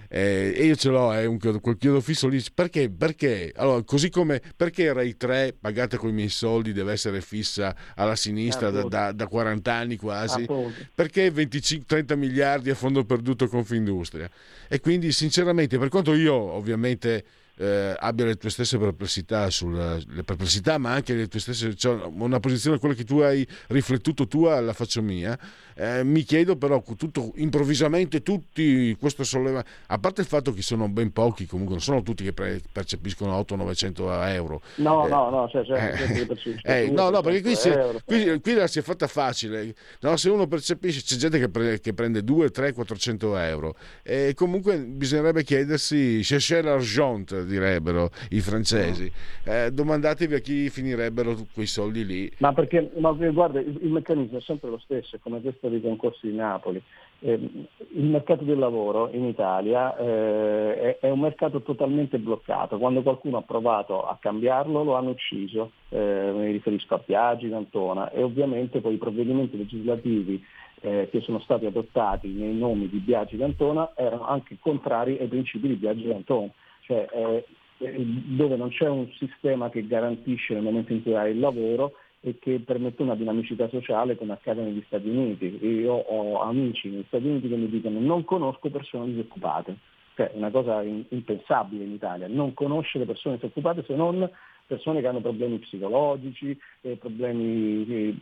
[0.09, 2.43] eh, e io ce l'ho, è eh, un chiodo, quel chiodo fisso lì.
[2.53, 2.91] Perché?
[2.91, 3.53] Perché?
[3.57, 8.17] Allora, così come perché Rai 3 pagata con i miei soldi deve essere fissa alla
[8.17, 10.47] sinistra da, da, da 40 anni quasi?
[10.95, 14.29] Perché 25-30 miliardi a fondo perduto Confindustria?
[14.69, 17.25] E quindi, sinceramente, per quanto io ovviamente
[17.59, 22.01] eh, abbia le tue stesse perplessità, sulle, le perplessità, ma anche le tue stesse, cioè
[22.05, 25.39] una posizione, quella che tu hai riflettuto tua, la faccio mia.
[25.75, 30.89] Eh, mi chiedo però, tutto, improvvisamente tutti questo solleva, a parte il fatto che sono
[30.89, 34.61] ben pochi, comunque non sono tutti che pre- percepiscono 800-900 euro.
[34.77, 36.27] No, eh, no, no, cioè, cioè,
[36.63, 37.71] eh, eh no, no, perché qui, si,
[38.05, 39.75] qui, qui, la si è fatta facile.
[40.01, 43.77] No, se uno percepisce, c'è gente che, pre- che prende 2, 3, 400 euro.
[44.03, 49.11] E comunque bisognerebbe chiedersi, chercher l'argent, direbbero i francesi.
[49.45, 52.31] Eh, domandatevi a chi finirebbero quei soldi lì.
[52.39, 55.81] Ma perché, ma guarda, il, il meccanismo è sempre lo stesso, è come questo dei
[55.81, 56.81] concorsi di Napoli.
[57.21, 62.79] Eh, il mercato del lavoro in Italia eh, è, è, un mercato totalmente bloccato.
[62.79, 68.13] Quando qualcuno ha provato a cambiarlo lo hanno ucciso, eh, mi riferisco a Piaggi, D'Antona
[68.13, 70.45] e ovviamente poi i provvedimenti legislativi
[70.81, 75.67] eh, che sono stati adottati nei nomi di Biagi D'Antona erano anche contrari ai principi
[75.67, 76.51] di Biagi D'Antona.
[76.89, 77.45] Cioè, eh,
[77.77, 82.39] dove non c'è un sistema che garantisce nel momento in cui hai il lavoro e
[82.39, 85.59] che permette una dinamicità sociale come accade negli Stati Uniti.
[85.63, 89.77] Io ho amici negli Stati Uniti che mi dicono non conosco persone disoccupate,
[90.17, 94.29] cioè una cosa impensabile in Italia, non conoscere persone disoccupate se non
[94.67, 98.15] persone che hanno problemi psicologici, eh, problemi eh,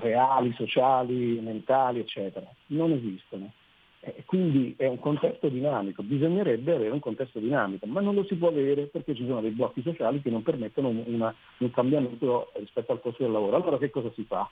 [0.00, 2.46] reali, sociali, mentali, eccetera.
[2.66, 3.52] Non esistono.
[4.08, 8.36] Eh, quindi è un contesto dinamico, bisognerebbe avere un contesto dinamico, ma non lo si
[8.36, 12.92] può avere perché ci sono dei blocchi sociali che non permettono una, un cambiamento rispetto
[12.92, 13.56] al costo del lavoro.
[13.56, 14.48] Allora che cosa si fa?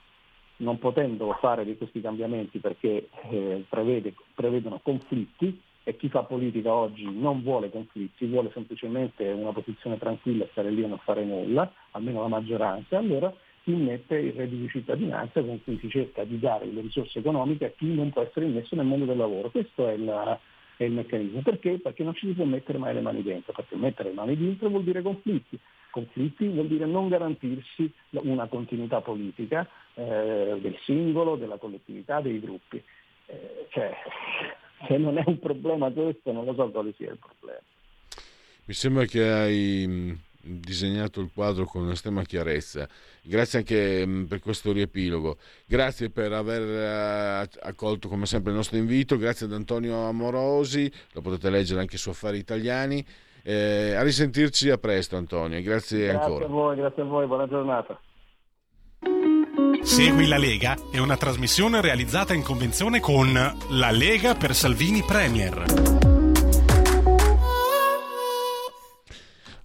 [0.57, 7.09] Non potendo fare questi cambiamenti perché eh, prevede, prevedono conflitti e chi fa politica oggi
[7.09, 12.21] non vuole conflitti, vuole semplicemente una posizione tranquilla, stare lì e non fare nulla, almeno
[12.21, 13.33] la maggioranza, allora
[13.71, 17.71] immette il reddito di cittadinanza con cui si cerca di dare le risorse economiche a
[17.75, 19.49] chi non può essere immesso nel mondo del lavoro.
[19.49, 20.39] Questo è il,
[20.77, 21.41] è il meccanismo.
[21.41, 21.79] Perché?
[21.79, 24.69] Perché non ci si può mettere mai le mani dentro, perché mettere le mani dentro
[24.69, 25.59] vuol dire conflitti.
[25.91, 32.81] Conflitti vuol dire non garantirsi una continuità politica eh, del singolo, della collettività, dei gruppi.
[33.25, 33.93] Eh, cioè,
[34.87, 37.59] se non è un problema questo non lo so quale sia il problema.
[38.65, 42.87] Mi sembra che hai disegnato il quadro con estrema chiarezza.
[43.21, 45.37] Grazie anche mm, per questo riepilogo.
[45.65, 49.17] Grazie per aver eh, accolto come sempre il nostro invito.
[49.17, 53.05] Grazie ad Antonio Amorosi, lo potete leggere anche su Affari Italiani.
[53.43, 56.39] Eh, a risentirci a presto Antonio, grazie, grazie ancora.
[56.39, 57.99] Grazie a voi, grazie a voi, buona giornata.
[59.81, 65.96] Segui la Lega è una trasmissione realizzata in convenzione con La Lega per Salvini Premier.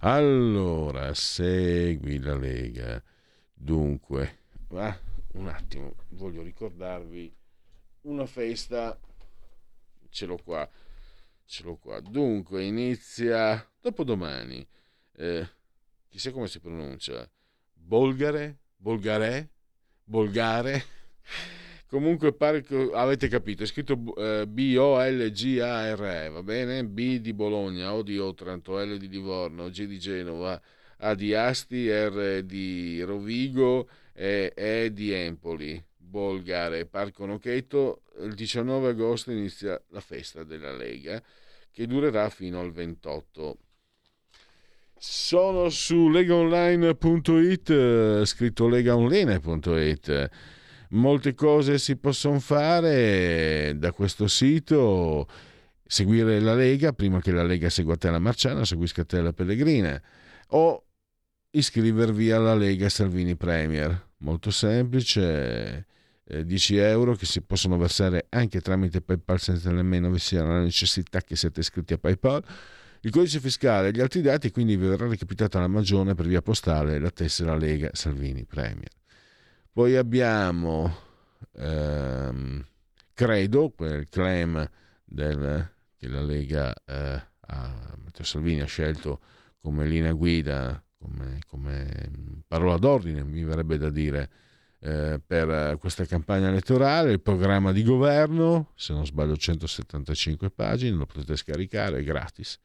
[0.05, 3.01] Allora, segui la Lega.
[3.53, 4.39] Dunque,
[4.73, 4.99] ah,
[5.35, 7.33] un attimo, voglio ricordarvi
[8.01, 8.99] una festa.
[10.09, 10.69] Ce l'ho qua,
[11.45, 12.01] ce l'ho qua.
[12.01, 14.67] Dunque, inizia dopodomani.
[15.13, 15.49] Eh,
[16.09, 17.25] chissà come si pronuncia.
[17.71, 18.59] Bolgare?
[18.75, 19.51] Bolgare?
[20.03, 20.83] Bolgare?
[21.93, 26.83] Comunque pare che avete capito, è scritto eh, B-O-L-G-A-R-E, va bene?
[26.85, 30.59] B di Bologna, O di Otranto, L di Livorno, G di Genova,
[30.97, 38.01] A di Asti, R di Rovigo e E di Empoli, Bolgare, Parco Nochetto.
[38.21, 41.21] Il 19 agosto inizia la festa della Lega
[41.69, 43.57] che durerà fino al 28.
[44.97, 50.29] Sono su legaonline.it, scritto legaonline.it
[50.93, 55.27] molte cose si possono fare da questo sito.
[55.85, 60.01] Seguire la Lega prima che la Lega segua te la Marciana seguisca te la Pellegrina.
[60.49, 60.85] O
[61.51, 64.09] iscrivervi alla Lega Salvini Premier.
[64.17, 65.87] Molto semplice.
[66.25, 70.61] Eh, 10 euro che si possono versare anche tramite PayPal senza nemmeno vi sia la
[70.61, 72.43] necessità che siate iscritti a PayPal.
[73.01, 76.41] Il codice fiscale e gli altri dati quindi vi verrà recapitata la magione per via
[76.41, 79.02] postale la tessera Lega Salvini Premier
[79.73, 80.95] poi abbiamo,
[81.55, 82.63] ehm,
[83.13, 84.69] credo, quel claim
[85.03, 89.19] del, che la Lega, eh, ha, Matteo Salvini ha scelto
[89.59, 94.29] come linea guida, come, come parola d'ordine, mi verrebbe da dire,
[94.79, 101.07] eh, per questa campagna elettorale, il programma di governo, se non sbaglio 175 pagine, lo
[101.07, 102.59] potete scaricare, è gratis.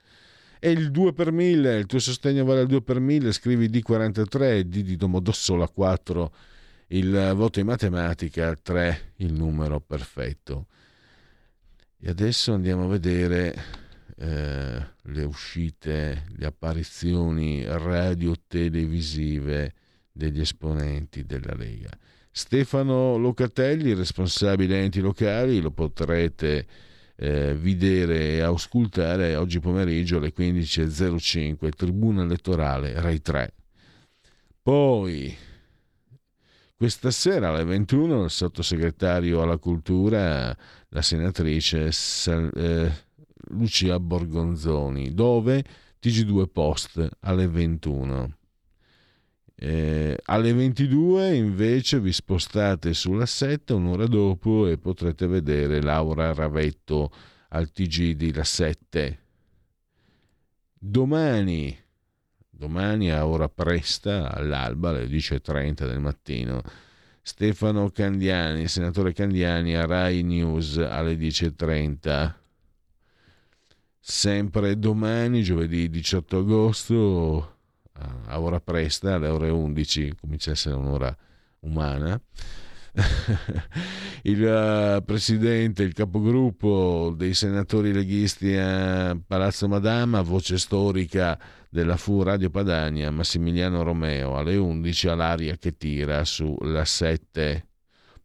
[0.58, 4.60] E il 2 per 1000, il tuo sostegno vale al 2 per 1000, scrivi D43,
[4.60, 6.32] D di Domodossola 4
[6.88, 10.66] il voto in matematica 3 il numero perfetto.
[12.00, 13.52] E adesso andiamo a vedere
[14.16, 19.72] eh, le uscite, le apparizioni radio-televisive
[20.12, 21.90] degli esponenti della Lega.
[22.30, 26.66] Stefano Locatelli, responsabile enti locali, lo potrete
[27.16, 33.52] eh, vedere e auscultare oggi pomeriggio alle 15.05, Tribuna Elettorale, Rai 3.
[34.62, 35.36] Poi,
[36.78, 40.56] questa sera alle 21, il sottosegretario alla cultura,
[40.90, 42.92] la senatrice Sal, eh,
[43.48, 45.64] Lucia Borgonzoni, dove
[46.00, 48.36] TG2 Post alle 21.
[49.56, 57.10] Eh, alle 22 invece vi spostate sulla 7 un'ora dopo e potrete vedere Laura Ravetto
[57.48, 59.18] al TG di La 7.
[60.78, 61.76] Domani,
[62.58, 66.60] domani a ora presta, all'alba alle 10.30 del mattino,
[67.22, 72.34] Stefano Candiani, senatore Candiani a Rai News alle 10.30.
[74.00, 77.56] Sempre domani, giovedì 18 agosto,
[78.26, 81.16] a ora presta, alle ore 11, comincia a essere un'ora
[81.60, 82.20] umana.
[84.22, 91.38] il uh, presidente, il capogruppo dei senatori leghisti a Palazzo Madama, voce storica
[91.70, 97.66] della FU Radio Padania, Massimiliano Romeo, alle 11 all'aria che tira sulla 7.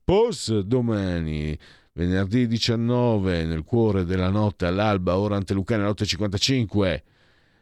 [0.03, 1.57] Pos domani,
[1.93, 7.01] venerdì 19, nel cuore della notte all'alba, ora antelucana, 8.55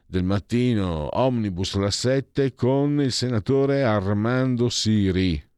[0.05, 5.50] del mattino, Omnibus la 7 con il senatore Armando Siri.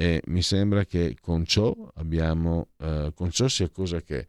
[0.00, 4.28] E mi sembra che con ciò abbiamo, eh, con ciò sia cosa che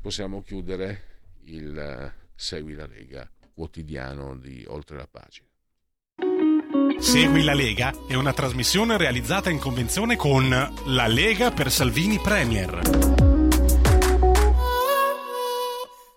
[0.00, 1.02] possiamo chiudere
[1.46, 5.48] il uh, Segui la Lega quotidiano di Oltre la Pagina.
[7.00, 12.80] Segui la Lega è una trasmissione realizzata in convenzione con La Lega per Salvini Premier.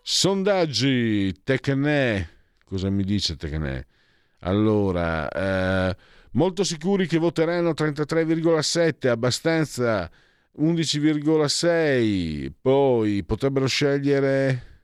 [0.03, 2.29] Sondaggi Tecne,
[2.63, 3.87] cosa mi dice Tecne?
[4.41, 5.97] Allora, eh,
[6.35, 10.09] molto sicuri che voteranno 33,7, abbastanza
[10.59, 14.83] 11,6, poi potrebbero scegliere,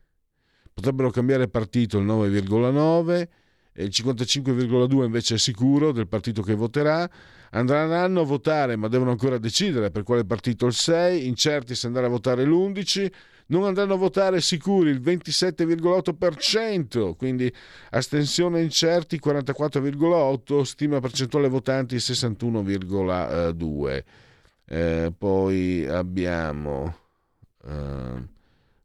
[0.73, 3.27] potrebbero cambiare partito il 9,9,
[3.75, 7.09] il 55,2 invece è sicuro del partito che voterà,
[7.51, 12.07] andranno a votare ma devono ancora decidere per quale partito il 6, incerti se andare
[12.07, 13.11] a votare l'11,
[13.51, 17.53] non andranno a votare sicuri il 27,8%, quindi
[17.91, 24.03] astensione incerti 44,8%, stima percentuale votanti 61,2%.
[24.65, 26.95] Eh, poi abbiamo
[27.67, 28.23] eh,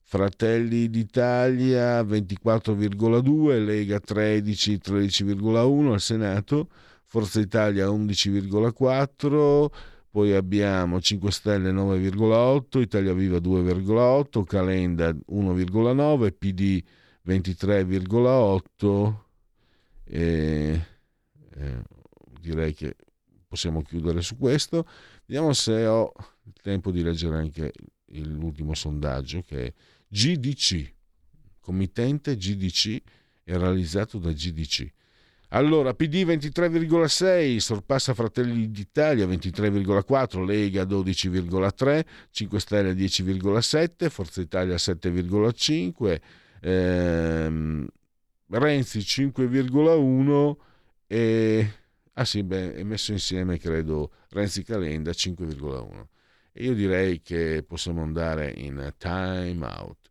[0.03, 6.69] Fratelli d'Italia 24,2%, Lega 13, 13,1% al Senato,
[7.05, 9.71] Forza Italia 11,4%,
[10.17, 16.83] poi abbiamo 5 Stelle 9,8, Italia Viva 2,8, Calenda 1,9, PD
[17.27, 19.15] 23,8
[20.05, 20.87] e
[21.51, 21.83] eh,
[22.41, 22.97] direi che
[23.47, 24.89] possiamo chiudere su questo.
[25.27, 26.11] Vediamo se ho
[26.45, 27.71] il tempo di leggere anche
[28.07, 29.73] l'ultimo sondaggio che è
[30.09, 30.95] GDC,
[31.61, 33.03] committente GDC,
[33.45, 34.91] è realizzato da GDC.
[35.51, 46.21] Allora, PD 23,6, sorpassa Fratelli d'Italia 23,4, Lega 12,3, 5 Stelle 10,7, Forza Italia 7,5,
[46.61, 47.87] ehm,
[48.49, 50.57] Renzi 5,1
[51.07, 51.71] e...
[52.19, 56.07] Ah sì, beh, è messo insieme credo Renzi Calenda 5,1.
[56.53, 60.11] E io direi che possiamo andare in time out.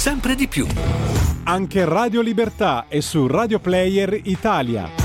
[0.00, 0.66] sempre di più.
[1.44, 4.99] Anche Radio Libertà è su Radio Player Italia.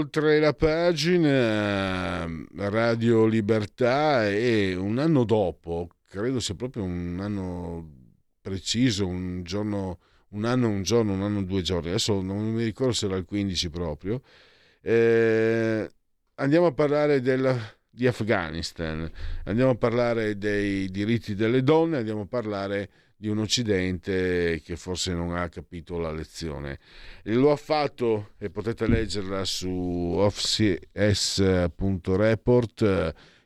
[0.00, 7.88] Oltre la pagina Radio Libertà e un anno dopo, credo sia proprio un anno
[8.40, 9.98] preciso, un giorno,
[10.30, 13.26] un anno, un giorno, un anno, due giorni, adesso non mi ricordo se era il
[13.26, 14.22] 15 proprio,
[14.80, 15.86] eh,
[16.36, 17.54] andiamo a parlare della,
[17.90, 19.10] di Afghanistan,
[19.44, 22.90] andiamo a parlare dei diritti delle donne, andiamo a parlare
[23.20, 26.78] di un Occidente che forse non ha capito la lezione.
[27.24, 29.68] Lo ha fatto e potete leggerla su
[30.16, 31.54] ofcs.report,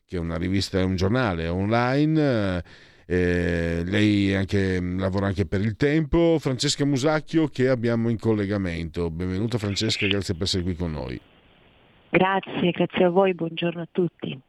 [0.06, 2.62] che è una rivista, è un giornale online.
[3.04, 6.36] Eh, lei anche, lavora anche per il tempo.
[6.38, 9.10] Francesca Musacchio che abbiamo in collegamento.
[9.10, 11.20] Benvenuta Francesca, grazie per essere qui con noi.
[12.10, 14.40] Grazie, grazie a voi, buongiorno a tutti.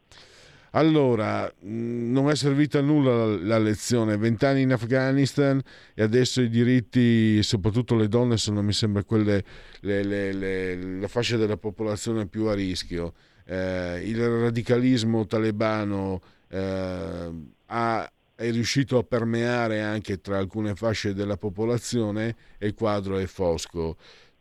[0.76, 5.62] Allora, mm, non è servita a nulla la lezione, vent'anni in Afghanistan
[5.94, 9.44] e adesso i diritti, soprattutto le donne, sono mi sembra quelle,
[9.82, 13.14] le, le, le, la fascia della popolazione più a rischio.
[13.46, 17.32] Eh, il radicalismo talebano eh,
[17.68, 23.26] ha, è riuscito a permeare anche tra alcune fasce della popolazione e il quadro è
[23.28, 23.96] fosco.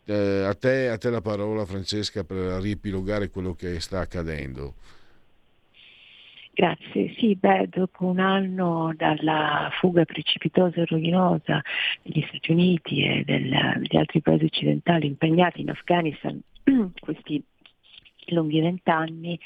[0.05, 4.75] Eh, a, te, a te la parola Francesca per riepilogare quello che sta accadendo.
[6.55, 11.61] Grazie, sì, beh, dopo un anno dalla fuga precipitosa e rovinosa
[12.01, 16.41] degli Stati Uniti e del, degli altri paesi occidentali impegnati in Afghanistan,
[17.01, 17.43] questi
[18.27, 19.37] lunghi vent'anni,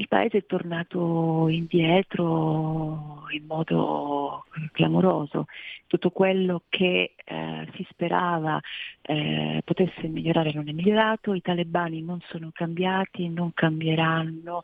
[0.00, 5.44] il paese è tornato indietro in modo clamoroso.
[5.86, 8.58] Tutto quello che eh, si sperava
[9.02, 14.62] eh, potesse migliorare non è migliorato, i talebani non sono cambiati, non cambieranno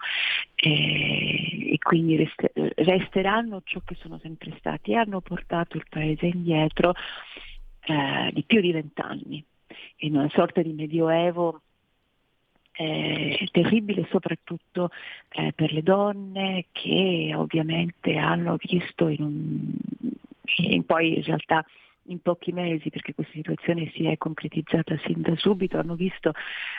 [0.54, 6.26] eh, e quindi rest- resteranno ciò che sono sempre stati e hanno portato il paese
[6.26, 6.94] indietro
[7.84, 9.44] eh, di più di vent'anni
[9.98, 11.60] in una sorta di medioevo
[12.76, 14.90] eh, terribile soprattutto
[15.30, 19.72] eh, per le donne che ovviamente hanno visto in, un,
[20.56, 21.64] in poi in realtà
[22.08, 26.32] in pochi mesi, perché questa situazione si è concretizzata sin da subito, hanno visto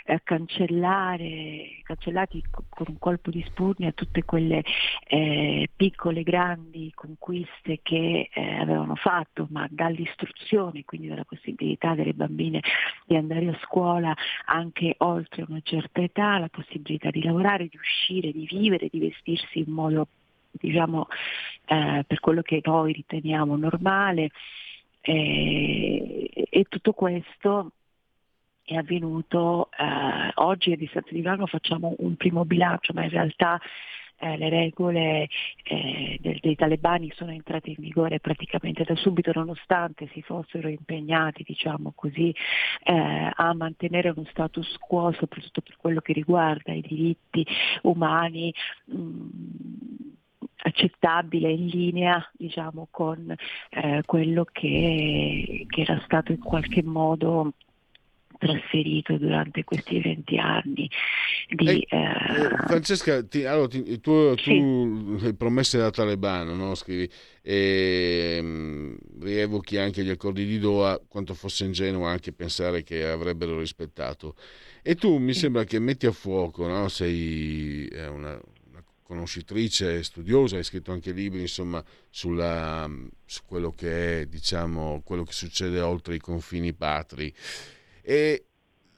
[0.05, 4.63] eh, cancellare, cancellati con un colpo di spugna tutte quelle
[5.07, 12.61] eh, piccole, grandi conquiste che eh, avevano fatto, ma dall'istruzione, quindi dalla possibilità delle bambine
[13.05, 14.15] di andare a scuola
[14.45, 19.59] anche oltre una certa età, la possibilità di lavorare, di uscire, di vivere, di vestirsi
[19.59, 20.07] in modo
[20.51, 21.07] diciamo
[21.65, 24.31] eh, per quello che noi riteniamo normale,
[25.07, 27.71] e, e tutto questo
[28.61, 33.09] è avvenuto eh, oggi a distanza di un anno facciamo un primo bilancio, ma in
[33.09, 33.57] realtà
[34.17, 35.29] eh, le regole
[35.63, 41.43] eh, del, dei talebani sono entrate in vigore praticamente da subito, nonostante si fossero impegnati,
[41.43, 42.35] diciamo così,
[42.83, 47.47] eh, a mantenere uno status quo, soprattutto per quello che riguarda i diritti
[47.83, 48.53] umani.
[48.87, 50.16] Mh, mm,
[50.63, 53.33] accettabile, in linea diciamo, con
[53.69, 57.53] eh, quello che, che era stato in qualche modo
[58.37, 60.89] trasferito durante questi 20 anni
[61.49, 65.33] di, eh, eh, Francesca ti, allora, ti, tu, tu sì.
[65.33, 66.75] promesse da talebano no?
[66.75, 67.09] scrivi
[67.41, 73.57] e um, rievochi anche gli accordi di Doha quanto fosse ingenuo anche pensare che avrebbero
[73.59, 74.35] rispettato
[74.83, 76.87] e tu mi sembra che metti a fuoco no?
[76.89, 78.39] sei eh, una,
[79.07, 82.91] conoscitrice studiosa, hai scritto anche libri insomma, sulla,
[83.25, 87.33] su quello che è diciamo, quello che succede oltre i confini patri.
[88.01, 88.47] E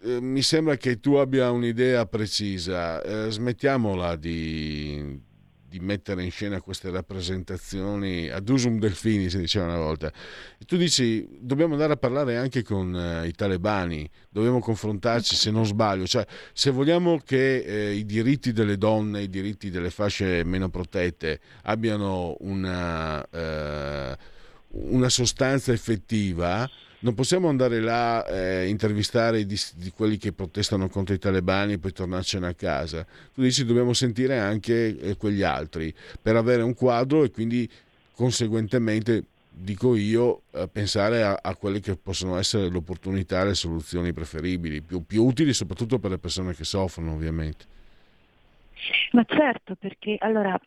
[0.01, 3.01] eh, mi sembra che tu abbia un'idea precisa.
[3.03, 5.21] Eh, smettiamola di,
[5.69, 10.11] di mettere in scena queste rappresentazioni ad usum delfini, si diceva una volta.
[10.57, 15.51] E tu dici, dobbiamo andare a parlare anche con eh, i talebani, dobbiamo confrontarci, se
[15.51, 20.43] non sbaglio, cioè se vogliamo che eh, i diritti delle donne, i diritti delle fasce
[20.43, 24.17] meno protette abbiano una, eh,
[24.69, 26.67] una sostanza effettiva,
[26.99, 31.77] non possiamo andare là eh, intervistare di, di, quelli che protestano contro i talebani e
[31.77, 33.05] poi tornarcene a casa.
[33.33, 37.69] Tu dici dobbiamo sentire anche eh, quegli altri per avere un quadro e quindi
[38.13, 44.11] conseguentemente, dico io, eh, pensare a, a, quelle che possono essere le opportunità le soluzioni
[44.11, 47.77] preferibili, più, più utili soprattutto per le persone che soffrono ovviamente.
[49.11, 50.59] Ma certo, perché allora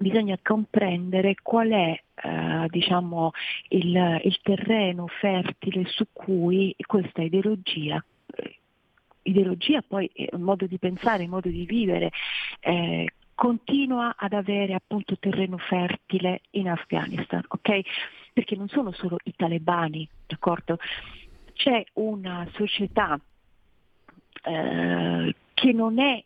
[0.00, 3.32] bisogna comprendere qual è eh, diciamo,
[3.68, 8.02] il, il, terreno fertile su cui questa ideologia,
[8.34, 8.58] eh,
[9.22, 12.10] ideologia poi modo di pensare, modo di vivere,
[12.60, 17.80] eh, continua ad avere appunto terreno fertile in Afghanistan, ok?
[18.32, 20.78] Perché non sono solo i talebani, d'accordo?
[21.52, 23.20] C'è una società
[24.44, 26.22] eh, che non è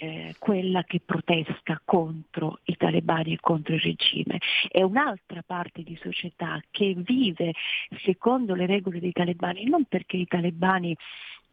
[0.00, 4.38] eh, quella che protesta contro i talebani e contro il regime,
[4.70, 7.52] è un'altra parte di società che vive
[8.02, 10.96] secondo le regole dei talebani, non perché i talebani,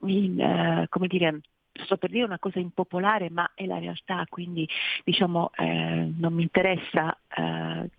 [0.04, 1.42] in, eh, come dire,
[1.84, 4.68] sto per dire una cosa impopolare, ma è la realtà, quindi
[5.04, 7.90] diciamo, eh, non mi interessa eh,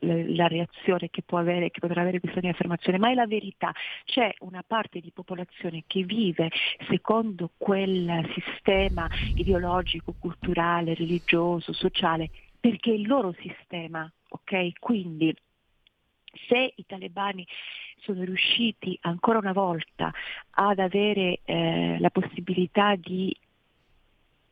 [0.00, 3.72] la reazione che, può avere, che potrà avere questa mia affermazione, ma è la verità.
[4.04, 6.50] C'è una parte di popolazione che vive
[6.88, 12.30] secondo quel sistema ideologico, culturale, religioso, sociale,
[12.60, 14.78] perché è il loro sistema, ok?
[14.78, 15.34] Quindi
[16.46, 17.46] se i talebani
[18.00, 20.12] sono riusciti ancora una volta
[20.50, 23.34] ad avere eh, la possibilità di,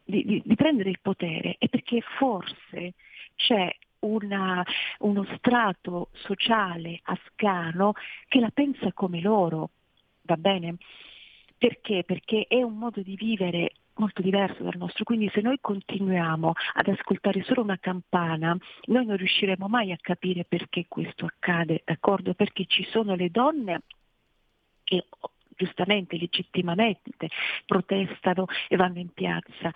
[0.05, 2.95] di, di, di, prendere il potere è perché forse
[3.37, 3.73] c'è
[4.07, 4.65] una,
[5.01, 7.93] uno strato sociale afghano
[8.29, 9.71] che la pensa come loro,
[10.23, 10.77] va bene?
[11.59, 12.05] Perché?
[12.05, 16.89] Perché è un modo di vivere molto diverso dal nostro, quindi se noi continuiamo ad
[16.89, 22.35] ascoltare solo una campana, noi non riusciremo mai a capire perché questo accade, d'accordo?
[22.35, 23.83] Perché ci sono le donne
[24.85, 25.07] che
[25.57, 27.29] giustamente, legittimamente
[27.65, 29.73] protestano e vanno in piazza,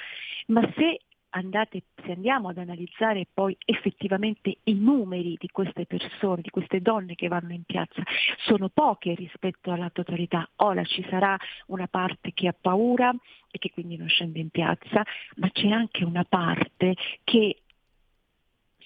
[0.48, 1.00] ma se
[1.30, 7.14] andate, se andiamo ad analizzare poi effettivamente i numeri di queste persone, di queste donne
[7.14, 8.02] che vanno in piazza,
[8.46, 10.48] sono poche rispetto alla totalità.
[10.56, 13.14] Ora ci sarà una parte che ha paura
[13.50, 15.04] e che quindi non scende in piazza,
[15.36, 17.62] ma c'è anche una parte che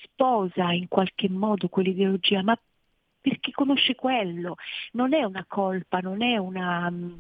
[0.03, 2.59] sposa in qualche modo quell'ideologia, ma
[3.25, 4.57] perché conosce quello,
[4.93, 7.13] non è una colpa, non è una, mm,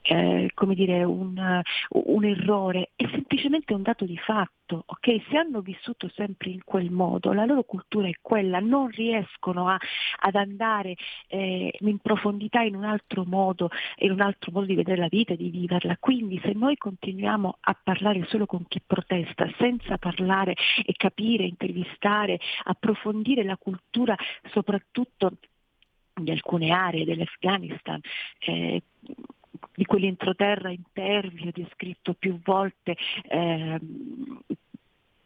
[0.00, 4.63] eh, dire, un, un, errore, è semplicemente un dato di fatto.
[4.72, 5.22] Okay?
[5.28, 9.78] Se hanno vissuto sempre in quel modo, la loro cultura è quella, non riescono a,
[10.20, 10.94] ad andare
[11.28, 15.34] eh, in profondità in un altro modo, in un altro modo di vedere la vita
[15.34, 15.96] e di viverla.
[15.98, 20.54] Quindi se noi continuiamo a parlare solo con chi protesta, senza parlare
[20.84, 24.16] e capire, intervistare, approfondire la cultura,
[24.50, 25.32] soprattutto
[26.14, 28.00] di alcune aree dell'Afghanistan,
[28.38, 28.82] eh,
[29.74, 32.96] di quell'entroterra impervio descritto più volte
[33.28, 33.80] eh,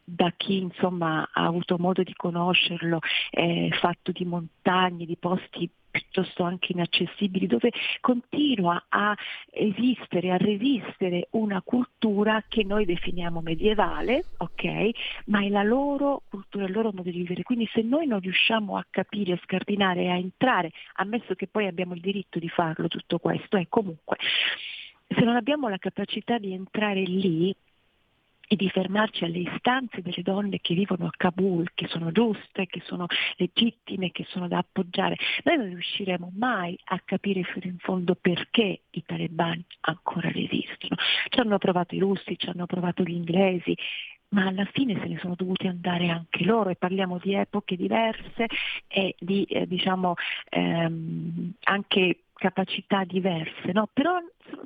[0.09, 2.99] da chi insomma, ha avuto modo di conoscerlo,
[3.31, 9.15] eh, fatto di montagne, di posti piuttosto anche inaccessibili, dove continua a
[9.49, 14.89] esistere, a resistere una cultura che noi definiamo medievale, ok?
[15.25, 17.43] Ma è la loro cultura, il loro modo di vivere.
[17.43, 21.95] Quindi se noi non riusciamo a capire, a scardinare a entrare, ammesso che poi abbiamo
[21.95, 24.17] il diritto di farlo tutto questo, e comunque
[25.07, 27.55] se non abbiamo la capacità di entrare lì,
[28.51, 32.81] e di fermarci alle istanze delle donne che vivono a Kabul, che sono giuste, che
[32.83, 35.17] sono legittime, che sono da appoggiare.
[35.43, 40.95] Noi non riusciremo mai a capire fino in fondo perché i talebani ancora resistono.
[41.29, 43.77] Ci hanno provato i russi, ci hanno provato gli inglesi,
[44.29, 48.47] ma alla fine se ne sono dovuti andare anche loro e parliamo di epoche diverse
[48.87, 50.15] e di eh, diciamo
[50.49, 53.87] ehm, anche capacità diverse, no?
[53.91, 54.17] però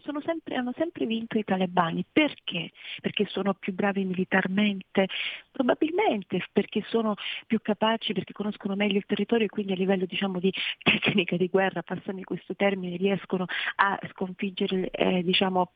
[0.02, 2.06] sono sempre, hanno sempre vinto i talebani.
[2.10, 2.72] Perché?
[3.02, 5.08] Perché sono più bravi militarmente?
[5.52, 7.16] Probabilmente perché sono
[7.46, 11.50] più capaci, perché conoscono meglio il territorio e quindi a livello diciamo, di tecnica di
[11.50, 13.46] guerra, passami questo termine, riescono
[13.76, 15.72] a sconfiggere eh, diciamo,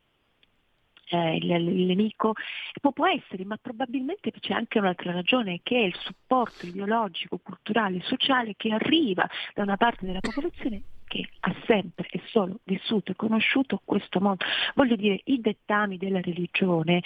[1.10, 2.34] eh, il, il, nemico,
[2.80, 8.02] può, può, essere, ma probabilmente c'è anche un'altra ragione che è il supporto ideologico, culturale,
[8.04, 13.16] sociale che arriva da una parte della popolazione che ha sempre e solo vissuto e
[13.16, 14.44] conosciuto questo mondo.
[14.76, 17.02] Voglio dire, i dettami della religione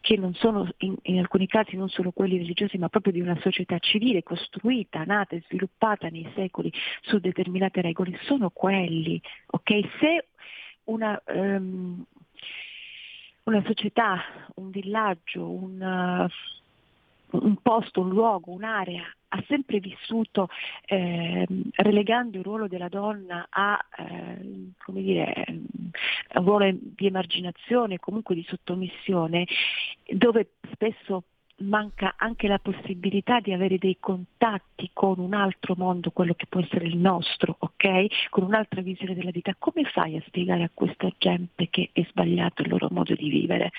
[0.00, 3.36] che non sono in, in, alcuni casi non solo quelli religiosi, ma proprio di una
[3.40, 9.20] società civile costruita, nata e sviluppata nei secoli su determinate regole, sono quelli.
[9.46, 9.82] Okay?
[9.98, 10.26] Se
[10.84, 12.04] una, um,
[13.42, 14.22] una, società,
[14.54, 16.28] un villaggio, un,
[17.30, 20.48] un posto, un luogo, un'area ha sempre vissuto
[20.86, 21.46] eh,
[21.76, 28.44] relegando il ruolo della donna a eh, come dire, un ruolo di emarginazione, comunque di
[28.48, 29.46] sottomissione,
[30.08, 31.24] dove spesso
[31.58, 36.60] manca anche la possibilità di avere dei contatti con un altro mondo, quello che può
[36.60, 38.28] essere il nostro, ok?
[38.28, 39.54] Con un'altra visione della vita.
[39.58, 43.70] Come fai a spiegare a questa gente che è sbagliato il loro modo di vivere?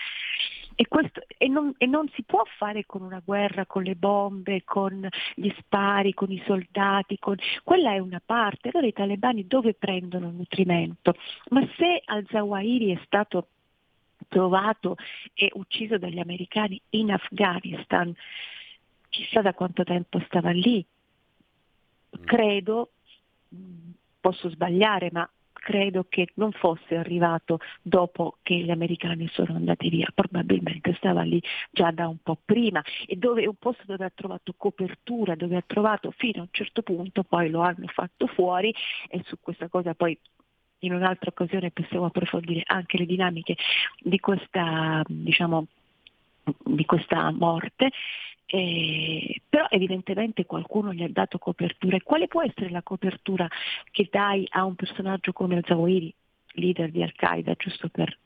[0.79, 4.63] E, questo, e, non, e, non, si può fare con una guerra, con le bombe,
[4.63, 7.35] con gli spari, con i soldati, con...
[7.63, 8.69] quella è una parte.
[8.69, 11.15] Allora i talebani dove prendono nutrimento?
[11.49, 13.47] Ma se al-Zawahiri è stato
[14.27, 14.97] trovato
[15.33, 18.13] e ucciso dagli americani in Afghanistan,
[19.09, 20.85] chissà da quanto tempo stava lì,
[22.23, 22.91] credo,
[24.19, 25.27] posso sbagliare, ma
[25.67, 31.43] credo che non fosse arrivato dopo che gli americani sono andati via, probabilmente stava lì
[31.71, 32.81] già da un po' prima.
[33.05, 36.47] E dove è un posto dove ha trovato copertura, dove ha trovato fino a un
[36.51, 38.73] certo punto, poi lo hanno fatto fuori.
[39.09, 40.17] E su questa cosa poi
[40.79, 43.57] in un'altra occasione possiamo approfondire anche le dinamiche
[43.99, 45.67] di questa, diciamo,
[46.63, 47.91] di questa morte,
[48.47, 51.97] eh, però evidentemente qualcuno gli ha dato copertura.
[51.97, 53.47] E quale può essere la copertura
[53.91, 56.13] che dai a un personaggio come Zawahiri,
[56.53, 58.17] leader di Al-Qaeda, giusto per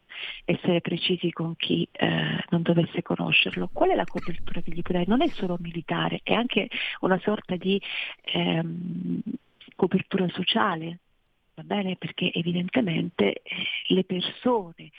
[0.46, 3.70] essere precisi con chi eh, non dovesse conoscerlo?
[3.74, 5.10] Qual è la copertura che gli puoi dare?
[5.10, 6.70] Non è solo militare, è anche
[7.00, 7.82] una sorta di
[8.34, 9.22] ehm,
[9.76, 11.00] copertura sociale,
[11.56, 11.96] va bene?
[11.96, 13.42] Perché evidentemente eh,
[13.88, 14.92] le persone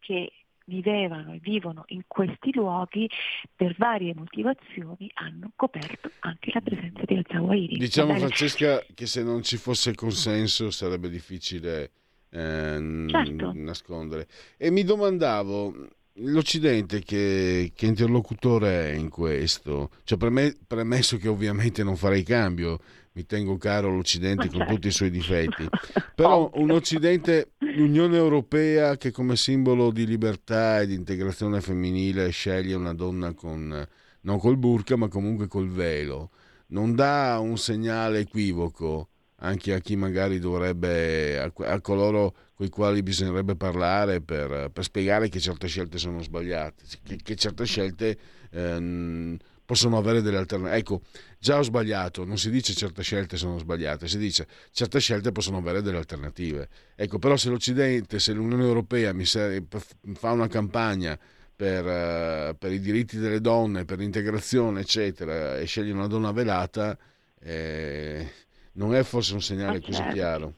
[0.00, 0.32] che
[0.66, 3.08] vivevano e vivono in questi luoghi
[3.54, 7.76] per varie motivazioni hanno coperto anche la presenza di Al-Zawahiri.
[7.78, 11.90] Diciamo Francesca che se non ci fosse consenso sarebbe difficile
[12.30, 13.52] eh, certo.
[13.54, 14.26] nascondere.
[14.56, 15.88] E mi domandavo,
[16.18, 19.90] l'Occidente che, che, interlocutore è in questo?
[20.04, 20.18] Cioè,
[20.66, 22.80] premesso che ovviamente non farei cambio,
[23.12, 25.66] mi tengo caro l'Occidente con tutti i suoi difetti,
[26.14, 32.74] però un Occidente, l'Unione Europea che come simbolo di libertà e di integrazione femminile sceglie
[32.74, 33.86] una donna con,
[34.22, 36.30] non col burka ma comunque col velo,
[36.68, 39.08] non dà un segnale equivoco
[39.40, 44.84] anche a chi magari dovrebbe, a, a coloro con i quali bisognerebbe parlare per, per,
[44.84, 48.18] spiegare che certe scelte sono sbagliate, che, che certe scelte...
[48.50, 50.78] Ehm, possono avere delle alternative.
[50.78, 51.02] Ecco,
[51.38, 55.58] già ho sbagliato, non si dice certe scelte sono sbagliate, si dice certe scelte possono
[55.58, 56.68] avere delle alternative.
[56.94, 61.18] Ecco, però se l'Occidente, se l'Unione Europea mi fa una campagna
[61.54, 66.96] per, uh, per, i diritti delle donne, per l'integrazione, eccetera, e sceglie una donna velata,
[67.40, 68.30] eh,
[68.76, 70.12] non è forse un segnale così certo.
[70.12, 70.52] chiaro.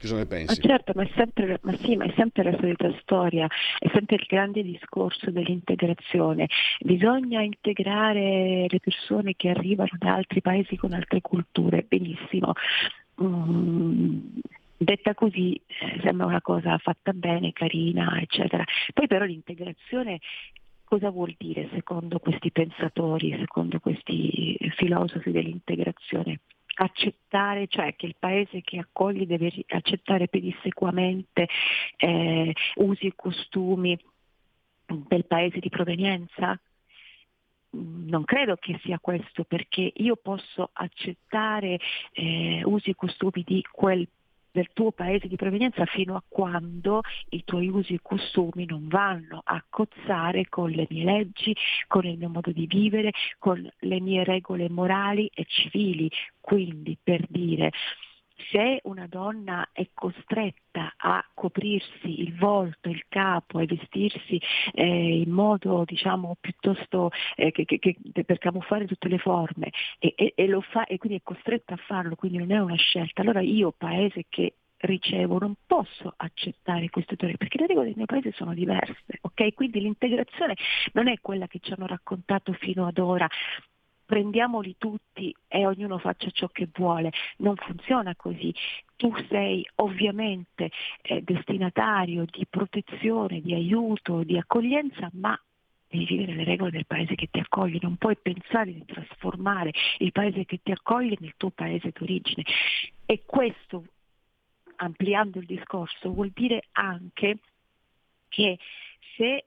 [0.00, 0.60] Cosa ne pensi?
[0.60, 3.48] Ma certo, ma è, sempre, ma sì, ma è sempre la solita storia,
[3.78, 6.48] è sempre il grande discorso dell'integrazione.
[6.80, 12.52] Bisogna integrare le persone che arrivano da altri paesi con altre culture, benissimo.
[13.22, 14.18] Mm,
[14.76, 18.64] detta così eh, sembra una cosa fatta bene, carina, eccetera.
[18.92, 20.20] Poi però l'integrazione
[20.84, 26.40] cosa vuol dire secondo questi pensatori, secondo questi filosofi dell'integrazione?
[26.74, 31.48] Accettare, cioè che il paese che accoglie deve accettare pedissequamente
[31.96, 33.98] eh, usi e costumi
[34.86, 36.58] del paese di provenienza?
[37.76, 41.78] Mm, non credo che sia questo perché io posso accettare
[42.12, 44.06] eh, usi e costumi di quel
[44.54, 47.00] del tuo paese di provenienza fino a quando
[47.30, 51.56] i tuoi usi e costumi non vanno a cozzare con le mie leggi,
[51.88, 56.08] con il mio modo di vivere, con le mie regole morali e civili.
[56.40, 57.72] Quindi per dire
[58.50, 64.40] se una donna è costretta a coprirsi il volto, il capo e vestirsi
[64.72, 70.14] eh, in modo diciamo piuttosto eh, che, che, che, per camuffare tutte le forme e,
[70.16, 73.40] e, e, fa e quindi è costretta a farlo, quindi non è una scelta, allora
[73.40, 74.54] io paese che
[74.84, 79.54] ricevo non posso accettare queste teorie perché le regole del mio paese sono diverse, ok?
[79.54, 80.54] Quindi l'integrazione
[80.92, 83.28] non è quella che ci hanno raccontato fino ad ora
[84.04, 87.10] prendiamoli tutti e ognuno faccia ciò che vuole.
[87.38, 88.54] Non funziona così.
[88.96, 90.70] Tu sei ovviamente
[91.02, 95.38] eh, destinatario di protezione, di aiuto, di accoglienza, ma
[95.88, 100.10] devi vivere le regole del paese che ti accoglie, non puoi pensare di trasformare il
[100.12, 102.44] paese che ti accoglie nel tuo paese d'origine.
[103.06, 103.84] E questo,
[104.76, 107.38] ampliando il discorso, vuol dire anche
[108.28, 108.58] che
[109.16, 109.44] se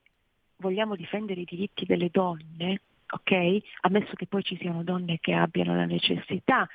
[0.57, 3.57] vogliamo difendere i diritti delle donne, ok?
[3.81, 6.67] Ammesso che poi ci siano donne che abbiano la necessità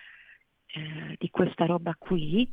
[0.67, 2.51] eh, di questa roba qui,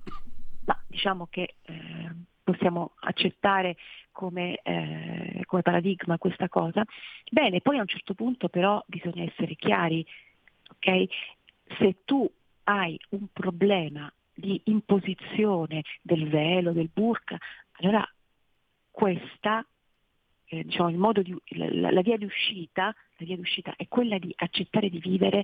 [0.65, 2.11] ma diciamo che eh,
[2.43, 3.77] possiamo accettare
[4.11, 6.83] come, eh, come, paradigma questa cosa.
[7.31, 10.05] Bene, poi a un certo punto però bisogna essere chiari,
[10.71, 11.05] ok?
[11.77, 12.29] Se tu
[12.63, 17.37] hai un problema di imposizione del velo, del burka,
[17.73, 18.07] allora
[18.89, 19.65] questa
[20.49, 25.43] eh, diciamo, di, la, la, via la via d'uscita è quella di accettare di vivere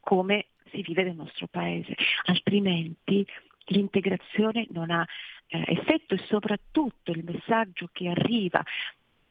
[0.00, 1.94] come si vive nel nostro paese,
[2.24, 3.26] altrimenti
[3.66, 5.06] l'integrazione non ha
[5.46, 8.64] eh, effetto e soprattutto il messaggio che arriva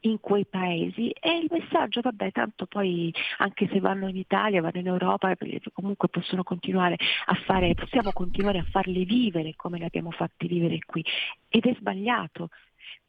[0.04, 4.80] in quei paesi e il messaggio, vabbè, tanto poi anche se vanno in Italia, vanno
[4.80, 5.36] in Europa,
[5.72, 10.78] comunque possono continuare a fare, possiamo continuare a farle vivere come le abbiamo fatte vivere
[10.84, 11.04] qui.
[11.48, 12.48] Ed è sbagliato,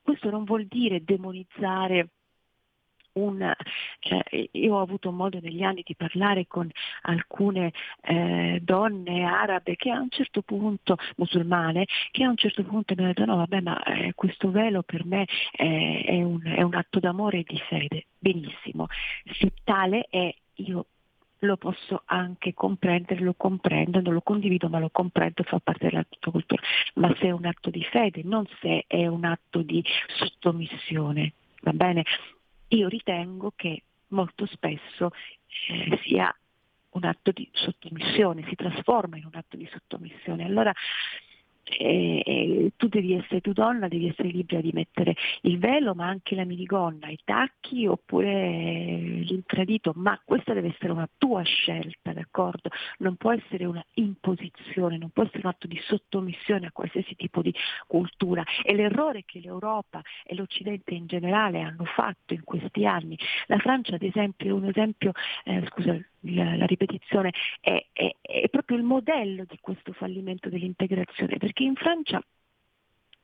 [0.02, 2.10] questo non vuol dire demonizzare
[3.14, 6.70] un, eh, io ho avuto modo negli anni di parlare con
[7.04, 7.72] alcune
[8.02, 13.04] eh, donne arabe che a un certo punto, musulmane, che a un certo punto mi
[13.04, 17.00] hanno detto no vabbè ma eh, questo velo per me è un, è, un, atto
[17.00, 18.06] d'amore e di fede.
[18.18, 18.88] Benissimo,
[19.32, 20.86] se tale è io
[21.46, 26.06] lo posso anche comprendere, lo comprendo, non lo condivido ma lo comprendo, fa parte della
[26.20, 26.62] cultura,
[26.96, 31.74] ma se è un atto di fede, non se è un atto di sottomissione, va
[31.74, 32.04] bene?
[32.76, 35.12] io ritengo che molto spesso
[35.70, 36.36] eh, sia
[36.92, 40.46] un atto di sottomissione, si trasforma in un atto di sottomissione.
[40.46, 40.72] Allora
[41.64, 46.08] e, e tu devi essere tu donna, devi essere libera di mettere il velo, ma
[46.08, 48.92] anche la minigonna, i tacchi oppure
[49.24, 52.70] l'intradito, ma questa deve essere una tua scelta, d'accordo?
[53.00, 57.42] Non può essere una imposizione, non può essere un atto di sottomissione a qualsiasi tipo
[57.42, 57.54] di
[57.88, 58.44] cultura.
[58.64, 63.18] E l'errore che l'Europa e l'Occidente in generale hanno fatto in questi anni,
[63.48, 65.12] la Francia ad esempio è un esempio,
[65.46, 71.38] eh, scusa, la, la ripetizione è, è, è, proprio il modello di questo fallimento dell'integrazione,
[71.38, 72.24] perché in Francia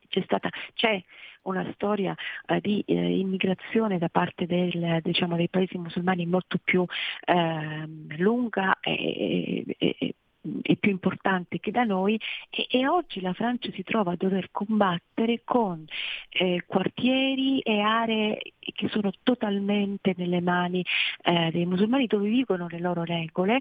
[0.08, 1.02] c'è, stata, c'è
[1.42, 2.14] una storia
[2.46, 6.84] eh, di eh, immigrazione da parte del, diciamo, dei paesi musulmani molto più
[7.24, 7.84] eh,
[8.16, 10.14] lunga e, e, e
[10.62, 12.18] e più importante che da noi
[12.48, 15.84] e, e, oggi la Francia si trova a dover combattere con
[16.30, 20.84] eh, quartieri e aree che sono totalmente nelle mani
[21.22, 23.58] eh, dei musulmani dove vivono le loro regole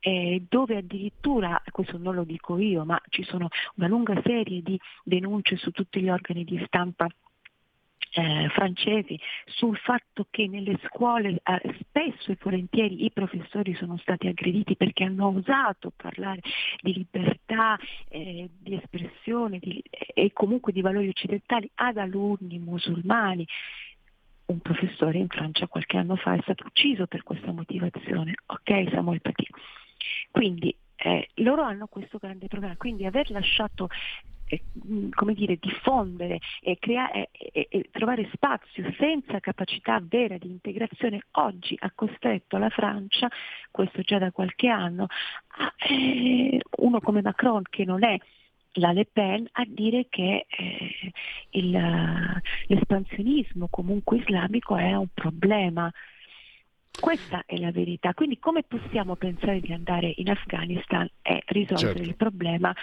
[0.00, 4.78] eh, dove addirittura, questo non lo dico io, ma ci sono una lunga serie di
[5.02, 7.08] denunce su tutti gli organi di stampa
[8.16, 14.26] eh, francesi sul fatto che nelle scuole eh, spesso e volentieri i professori sono stati
[14.26, 16.40] aggrediti perché hanno osato parlare
[16.80, 17.78] di libertà,
[18.08, 23.46] eh, di espressione di, e comunque di valori occidentali ad alunni musulmani.
[24.46, 29.20] Un professore in Francia qualche anno fa è stato ucciso per questa motivazione, ok Samuel
[29.20, 29.46] Paty.
[30.30, 33.88] Quindi eh, loro hanno questo grande problema, quindi aver lasciato
[34.46, 34.62] eh,
[35.10, 41.76] come dire, diffondere e, creare, e, e, trovare spazio senza capacità vera di integrazione oggi
[41.80, 43.28] ha costretto la Francia,
[43.70, 45.06] questo già da qualche anno,
[45.58, 48.18] a, eh, uno come Macron che non è
[48.78, 51.12] la Le Pen a dire che eh,
[51.50, 55.90] il, l'espansionismo comunque islamico è un problema.
[56.98, 58.14] Questa è la verità.
[58.14, 62.08] Quindi come possiamo pensare di andare in Afghanistan e risolvere certo.
[62.08, 62.74] il problema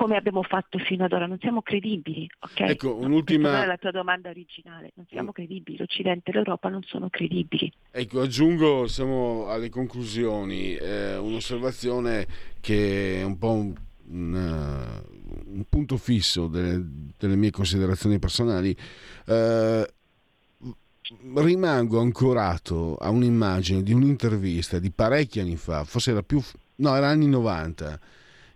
[0.00, 2.26] come abbiamo fatto fino ad ora, non siamo credibili.
[2.38, 2.70] Okay?
[2.70, 3.66] Ecco, un'ultima...
[3.66, 7.70] la tua domanda originale, non siamo credibili, l'Occidente e l'Europa non sono credibili.
[7.90, 12.26] Ecco, aggiungo, siamo alle conclusioni, eh, un'osservazione
[12.60, 13.74] che è un po' un,
[14.06, 16.82] un, uh, un punto fisso delle,
[17.18, 18.74] delle, mie considerazioni personali.
[19.26, 19.86] Eh,
[21.34, 26.40] rimango ancorato a un'immagine di un'intervista di parecchi anni fa, forse era più...
[26.76, 28.00] no, era anni 90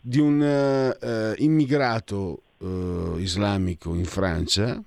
[0.06, 4.82] di un uh, immigrato uh, islamico in Francia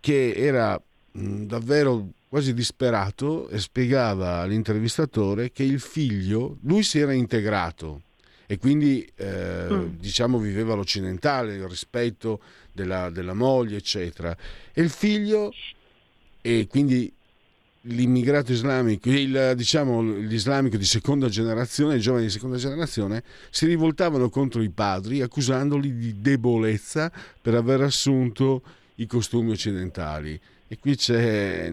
[0.00, 0.80] che era
[1.12, 8.02] mh, davvero quasi disperato e spiegava all'intervistatore che il figlio, lui si era integrato
[8.46, 9.86] e quindi eh, mm.
[9.98, 12.40] diciamo viveva l'occidentale, il rispetto
[12.72, 14.36] della, della moglie, eccetera.
[14.72, 15.52] E il figlio,
[16.40, 17.12] e quindi
[17.82, 24.28] l'immigrato islamico, il, diciamo l'islamico di seconda generazione, i giovani di seconda generazione, si rivoltavano
[24.28, 27.10] contro i padri accusandoli di debolezza
[27.40, 28.62] per aver assunto
[28.96, 30.38] i costumi occidentali.
[30.70, 31.72] E qui c'è,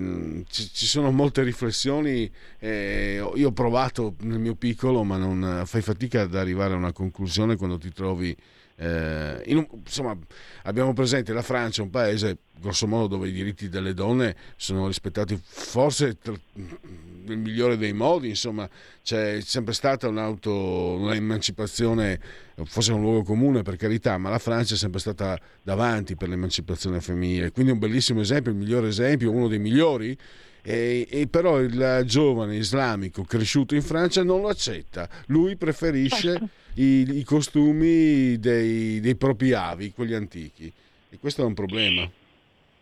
[0.49, 6.21] ci sono molte riflessioni, eh, io ho provato nel mio piccolo, ma non fai fatica
[6.21, 8.33] ad arrivare a una conclusione quando ti trovi
[8.77, 10.17] eh, un, insomma,
[10.63, 15.39] abbiamo presente la Francia, un paese grosso modo dove i diritti delle donne sono rispettati
[15.41, 16.17] forse
[16.53, 18.67] nel migliore dei modi, insomma
[19.03, 22.19] c'è sempre stata un'auto, un'emancipazione,
[22.65, 27.01] forse un luogo comune per carità, ma la Francia è sempre stata davanti per l'emancipazione
[27.01, 30.17] femminile, quindi un bellissimo esempio, il migliore esempio, uno dei migliori
[30.61, 36.49] e, e, però il giovane islamico cresciuto in Francia non lo accetta, lui preferisce.
[36.75, 40.71] i, i, costumi dei, dei propri avi, quelli antichi
[41.09, 42.09] e questo è un problema.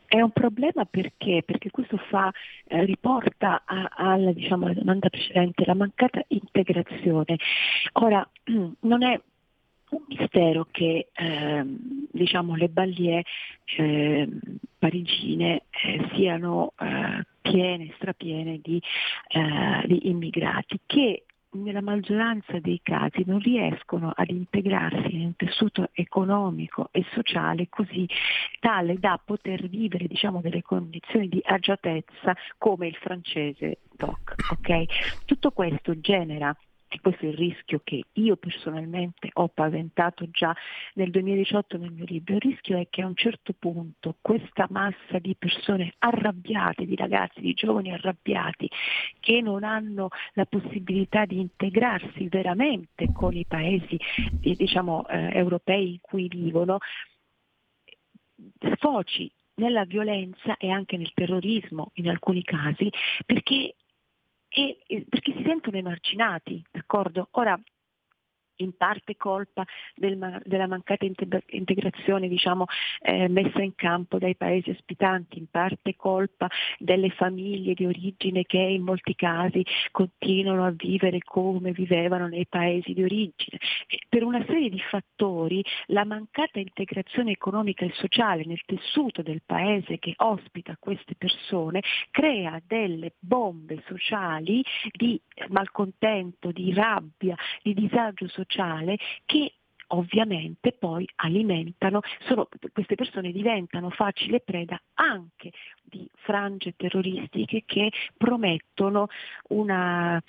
[0.07, 1.41] È un problema perché?
[1.44, 2.32] Perché questo fa,
[2.68, 7.38] eh, riporta alla diciamo, domanda precedente la mancata integrazione.
[7.94, 8.28] Ora,
[8.82, 9.20] non è
[9.90, 11.64] un mistero che eh,
[12.11, 13.24] diciamo, le ballie
[13.78, 14.30] eh,
[14.78, 18.82] parigine eh, siano eh, piene, strapiene di,
[19.30, 21.24] eh, di, immigrati che
[21.54, 28.08] nella maggioranza dei casi non riescono ad integrarsi in un tessuto economico e sociale così
[28.60, 34.36] tale da poter vivere diciamo, delle condizioni di agiatezza come il francese DOC.
[34.52, 34.88] Okay?
[35.26, 36.56] Tutto questo genera
[36.94, 40.56] e questo è il rischio che io personalmente ho paventato già
[40.94, 45.18] nel 2018 nel mio libro, il rischio è che a un certo punto questa massa
[45.20, 48.70] di persone arrabbiate, di ragazzi, di giovani arrabbiati,
[49.20, 53.99] che non hanno la possibilità di integrarsi veramente con i paesi
[54.41, 56.78] eh, diciamo, eh, europei in cui vivono,
[58.76, 62.91] sfoci nella violenza e anche nel terrorismo in alcuni casi,
[63.26, 63.74] perché
[64.54, 67.28] e, perché si sentono emarginati, d'accordo?
[67.32, 67.60] Ora,
[68.64, 69.65] in parte colpa
[69.95, 71.06] del, della mancata
[71.48, 72.65] integrazione diciamo,
[73.02, 78.57] eh, messa in campo dai paesi ospitanti, in parte colpa delle famiglie di origine che
[78.57, 83.57] in molti casi continuano a vivere come vivevano nei paesi di origine.
[84.10, 89.99] Per una serie di fattori la mancata integrazione economica e sociale nel tessuto del paese
[89.99, 91.81] che ospita queste persone
[92.11, 95.19] crea delle bombe sociali di
[95.49, 99.54] malcontento, di rabbia, di disagio sociale sociale che
[99.88, 105.52] ovviamente poi alimentano, sono, queste persone diventano facile preda anche
[105.84, 109.08] di frange terroristiche che promettono
[109.50, 110.22] una,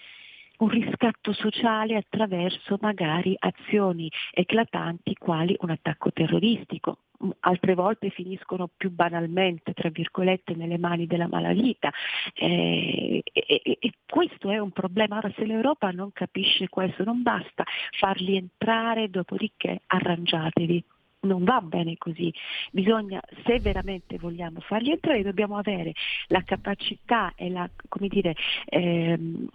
[0.64, 6.98] un riscatto sociale attraverso magari azioni eclatanti quali un attacco terroristico
[7.40, 11.90] altre volte finiscono più banalmente, tra virgolette, nelle mani della malavita.
[12.34, 15.16] Eh, e, e, e, questo è un problema.
[15.16, 17.64] Ora, se l'Europa non capisce questo, non basta
[17.98, 20.84] farli entrare, dopodiché arrangiatevi.
[21.24, 22.32] Non va bene così,
[22.70, 25.92] bisogna, se veramente vogliamo farli entrare, dobbiamo avere
[26.28, 27.68] la capacità e la,
[28.08, 28.34] dire,
[28.66, 29.46] ehm,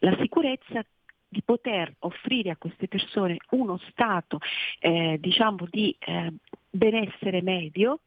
[0.00, 0.84] la sicurezza
[1.28, 4.38] di poter offrire a queste persone uno stato
[4.80, 6.32] eh, diciamo di eh,
[6.70, 8.00] benessere medio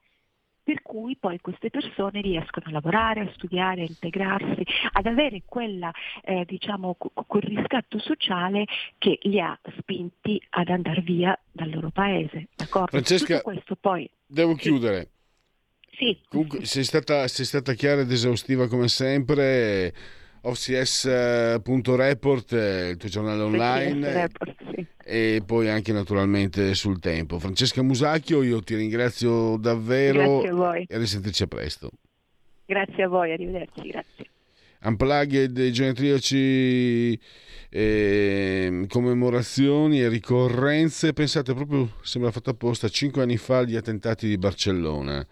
[0.63, 5.91] per cui poi queste persone riescono a lavorare, a studiare, a integrarsi, ad avere quella,
[6.23, 8.65] eh, diciamo, quel riscatto sociale
[8.97, 12.47] che li ha spinti ad andare via dal loro paese.
[12.55, 12.91] D'accordo?
[12.91, 13.41] Francesca,
[13.79, 14.09] poi...
[14.25, 15.09] devo chiudere.
[15.93, 16.17] Sì.
[16.29, 19.93] Comunque, sei stata, sei stata chiara ed esaustiva come sempre.
[20.41, 24.13] OCS.report, il tuo giornale online.
[24.13, 27.37] Report, sì e poi anche naturalmente sul tempo.
[27.37, 30.85] Francesca Musacchio, io ti ringrazio davvero grazie a voi.
[30.87, 31.89] e a risentirci a presto.
[32.65, 34.25] Grazie a voi, arrivederci, grazie.
[34.83, 37.19] Unplugged, genetriaci,
[37.69, 44.37] eh, commemorazioni e ricorrenze, pensate proprio, sembra fatto apposta, cinque anni fa gli attentati di
[44.37, 45.25] Barcellona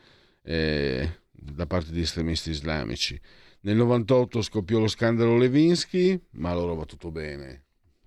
[0.44, 3.19] eh, da parte di estremisti islamici.
[3.61, 7.64] Nel 98 scoppiò lo scandalo Levinsky, ma allora va tutto bene,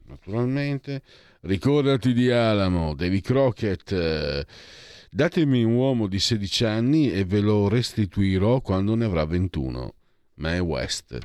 [0.06, 1.02] naturalmente.
[1.42, 4.46] Ricordati di Alamo, Davy Crockett.
[5.10, 9.94] Datemi un uomo di 16 anni e ve lo restituirò quando ne avrà 21.
[10.36, 11.18] Mae West.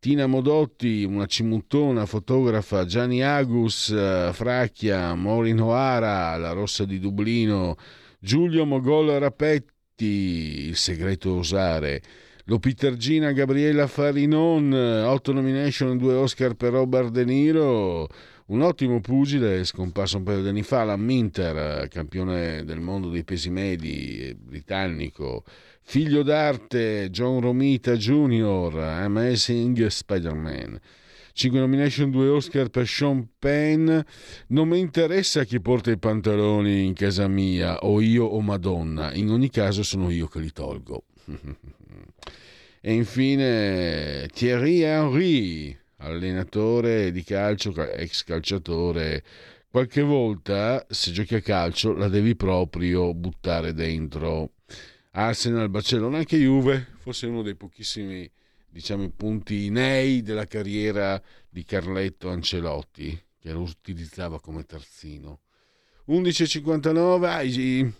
[0.00, 3.94] Tina Modotti, una cimuttona fotografa, Gianni Agus,
[4.32, 7.76] Fracchia, Maureen O'Hara, La Rossa di Dublino,
[8.18, 12.02] Giulio Mogol Rapetti, Il segreto osare,
[12.46, 18.08] Lopitergina Gabriella Farinon, 8 nomination e 2 Oscar per Robert De Niro,
[18.46, 23.22] un ottimo pugile scomparso un paio di anni fa, Alan Minter, campione del mondo dei
[23.22, 25.44] pesi medi, britannico,
[25.82, 30.80] figlio d'arte John Romita Jr., Amazing Spider-Man.
[31.34, 33.88] 5 nomination, 2 Oscar per Sean Penn.
[34.48, 39.14] Non mi interessa chi porta i pantaloni in casa mia, o io o Madonna.
[39.14, 41.04] In ogni caso sono io che li tolgo.
[42.84, 49.22] e infine Thierry Henry, allenatore di calcio, ex calciatore.
[49.70, 54.54] Qualche volta, se giochi a calcio, la devi proprio buttare dentro.
[55.12, 58.28] Arsenal, Barcellona, anche Juve, forse uno dei pochissimi
[58.68, 65.42] diciamo, punti nei della carriera di Carletto Ancelotti, che lo utilizzava come terzino.
[66.08, 67.92] 11.59,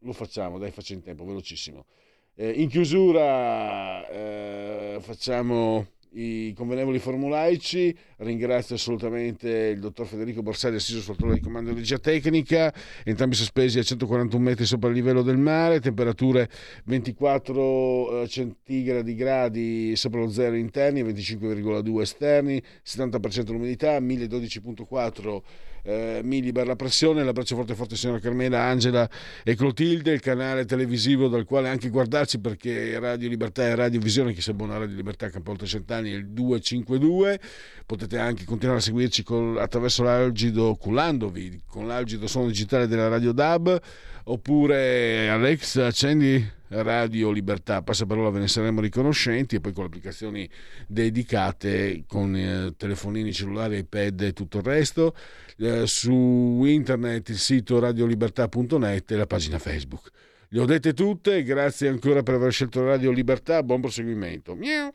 [0.00, 1.86] lo facciamo, dai, faccio in tempo, velocissimo.
[2.34, 7.94] Eh, in chiusura eh, facciamo i convenevoli formulaici.
[8.18, 12.72] Ringrazio assolutamente il dottor Federico Borsari, assiso sul trono di comando di regia tecnica,
[13.04, 16.48] entrambi sospesi a 141 metri sopra il livello del mare, temperature
[16.84, 25.40] 24 eh, centigradi gradi sopra lo zero interni, 25,2 esterni, 70% l'umidità, 1012,4
[25.82, 27.24] eh, millibar la pressione.
[27.24, 29.08] L'abbraccio forte forte signora Carmela, Angela
[29.42, 34.32] e Clotilde, il canale televisivo dal quale anche guardarci perché Radio Libertà e Radio Visione,
[34.32, 37.40] chi sa buona Radio Libertà ha oltre cent'anni, è il 252.
[37.84, 43.08] Potete potete anche continuare a seguirci con, attraverso l'algido culandovi con l'algido suono digitale della
[43.08, 43.80] Radio DAB
[44.24, 49.88] oppure Alex accendi Radio Libertà, passa parola ve ne saremo riconoscenti e poi con le
[49.88, 50.48] applicazioni
[50.86, 55.14] dedicate con eh, telefonini cellulari, iPad e tutto il resto,
[55.58, 60.10] eh, su internet il sito radiolibertà.net e la pagina Facebook.
[60.48, 64.54] Le ho dette tutte, grazie ancora per aver scelto Radio Libertà, buon proseguimento.
[64.54, 64.92] Miau.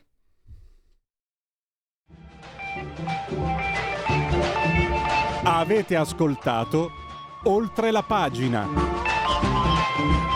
[5.44, 6.90] Avete ascoltato
[7.44, 10.27] oltre la pagina.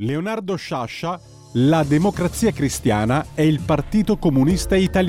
[0.00, 1.18] Leonardo Sciascia,
[1.54, 5.04] La democrazia cristiana è il Partito Comunista Italiano.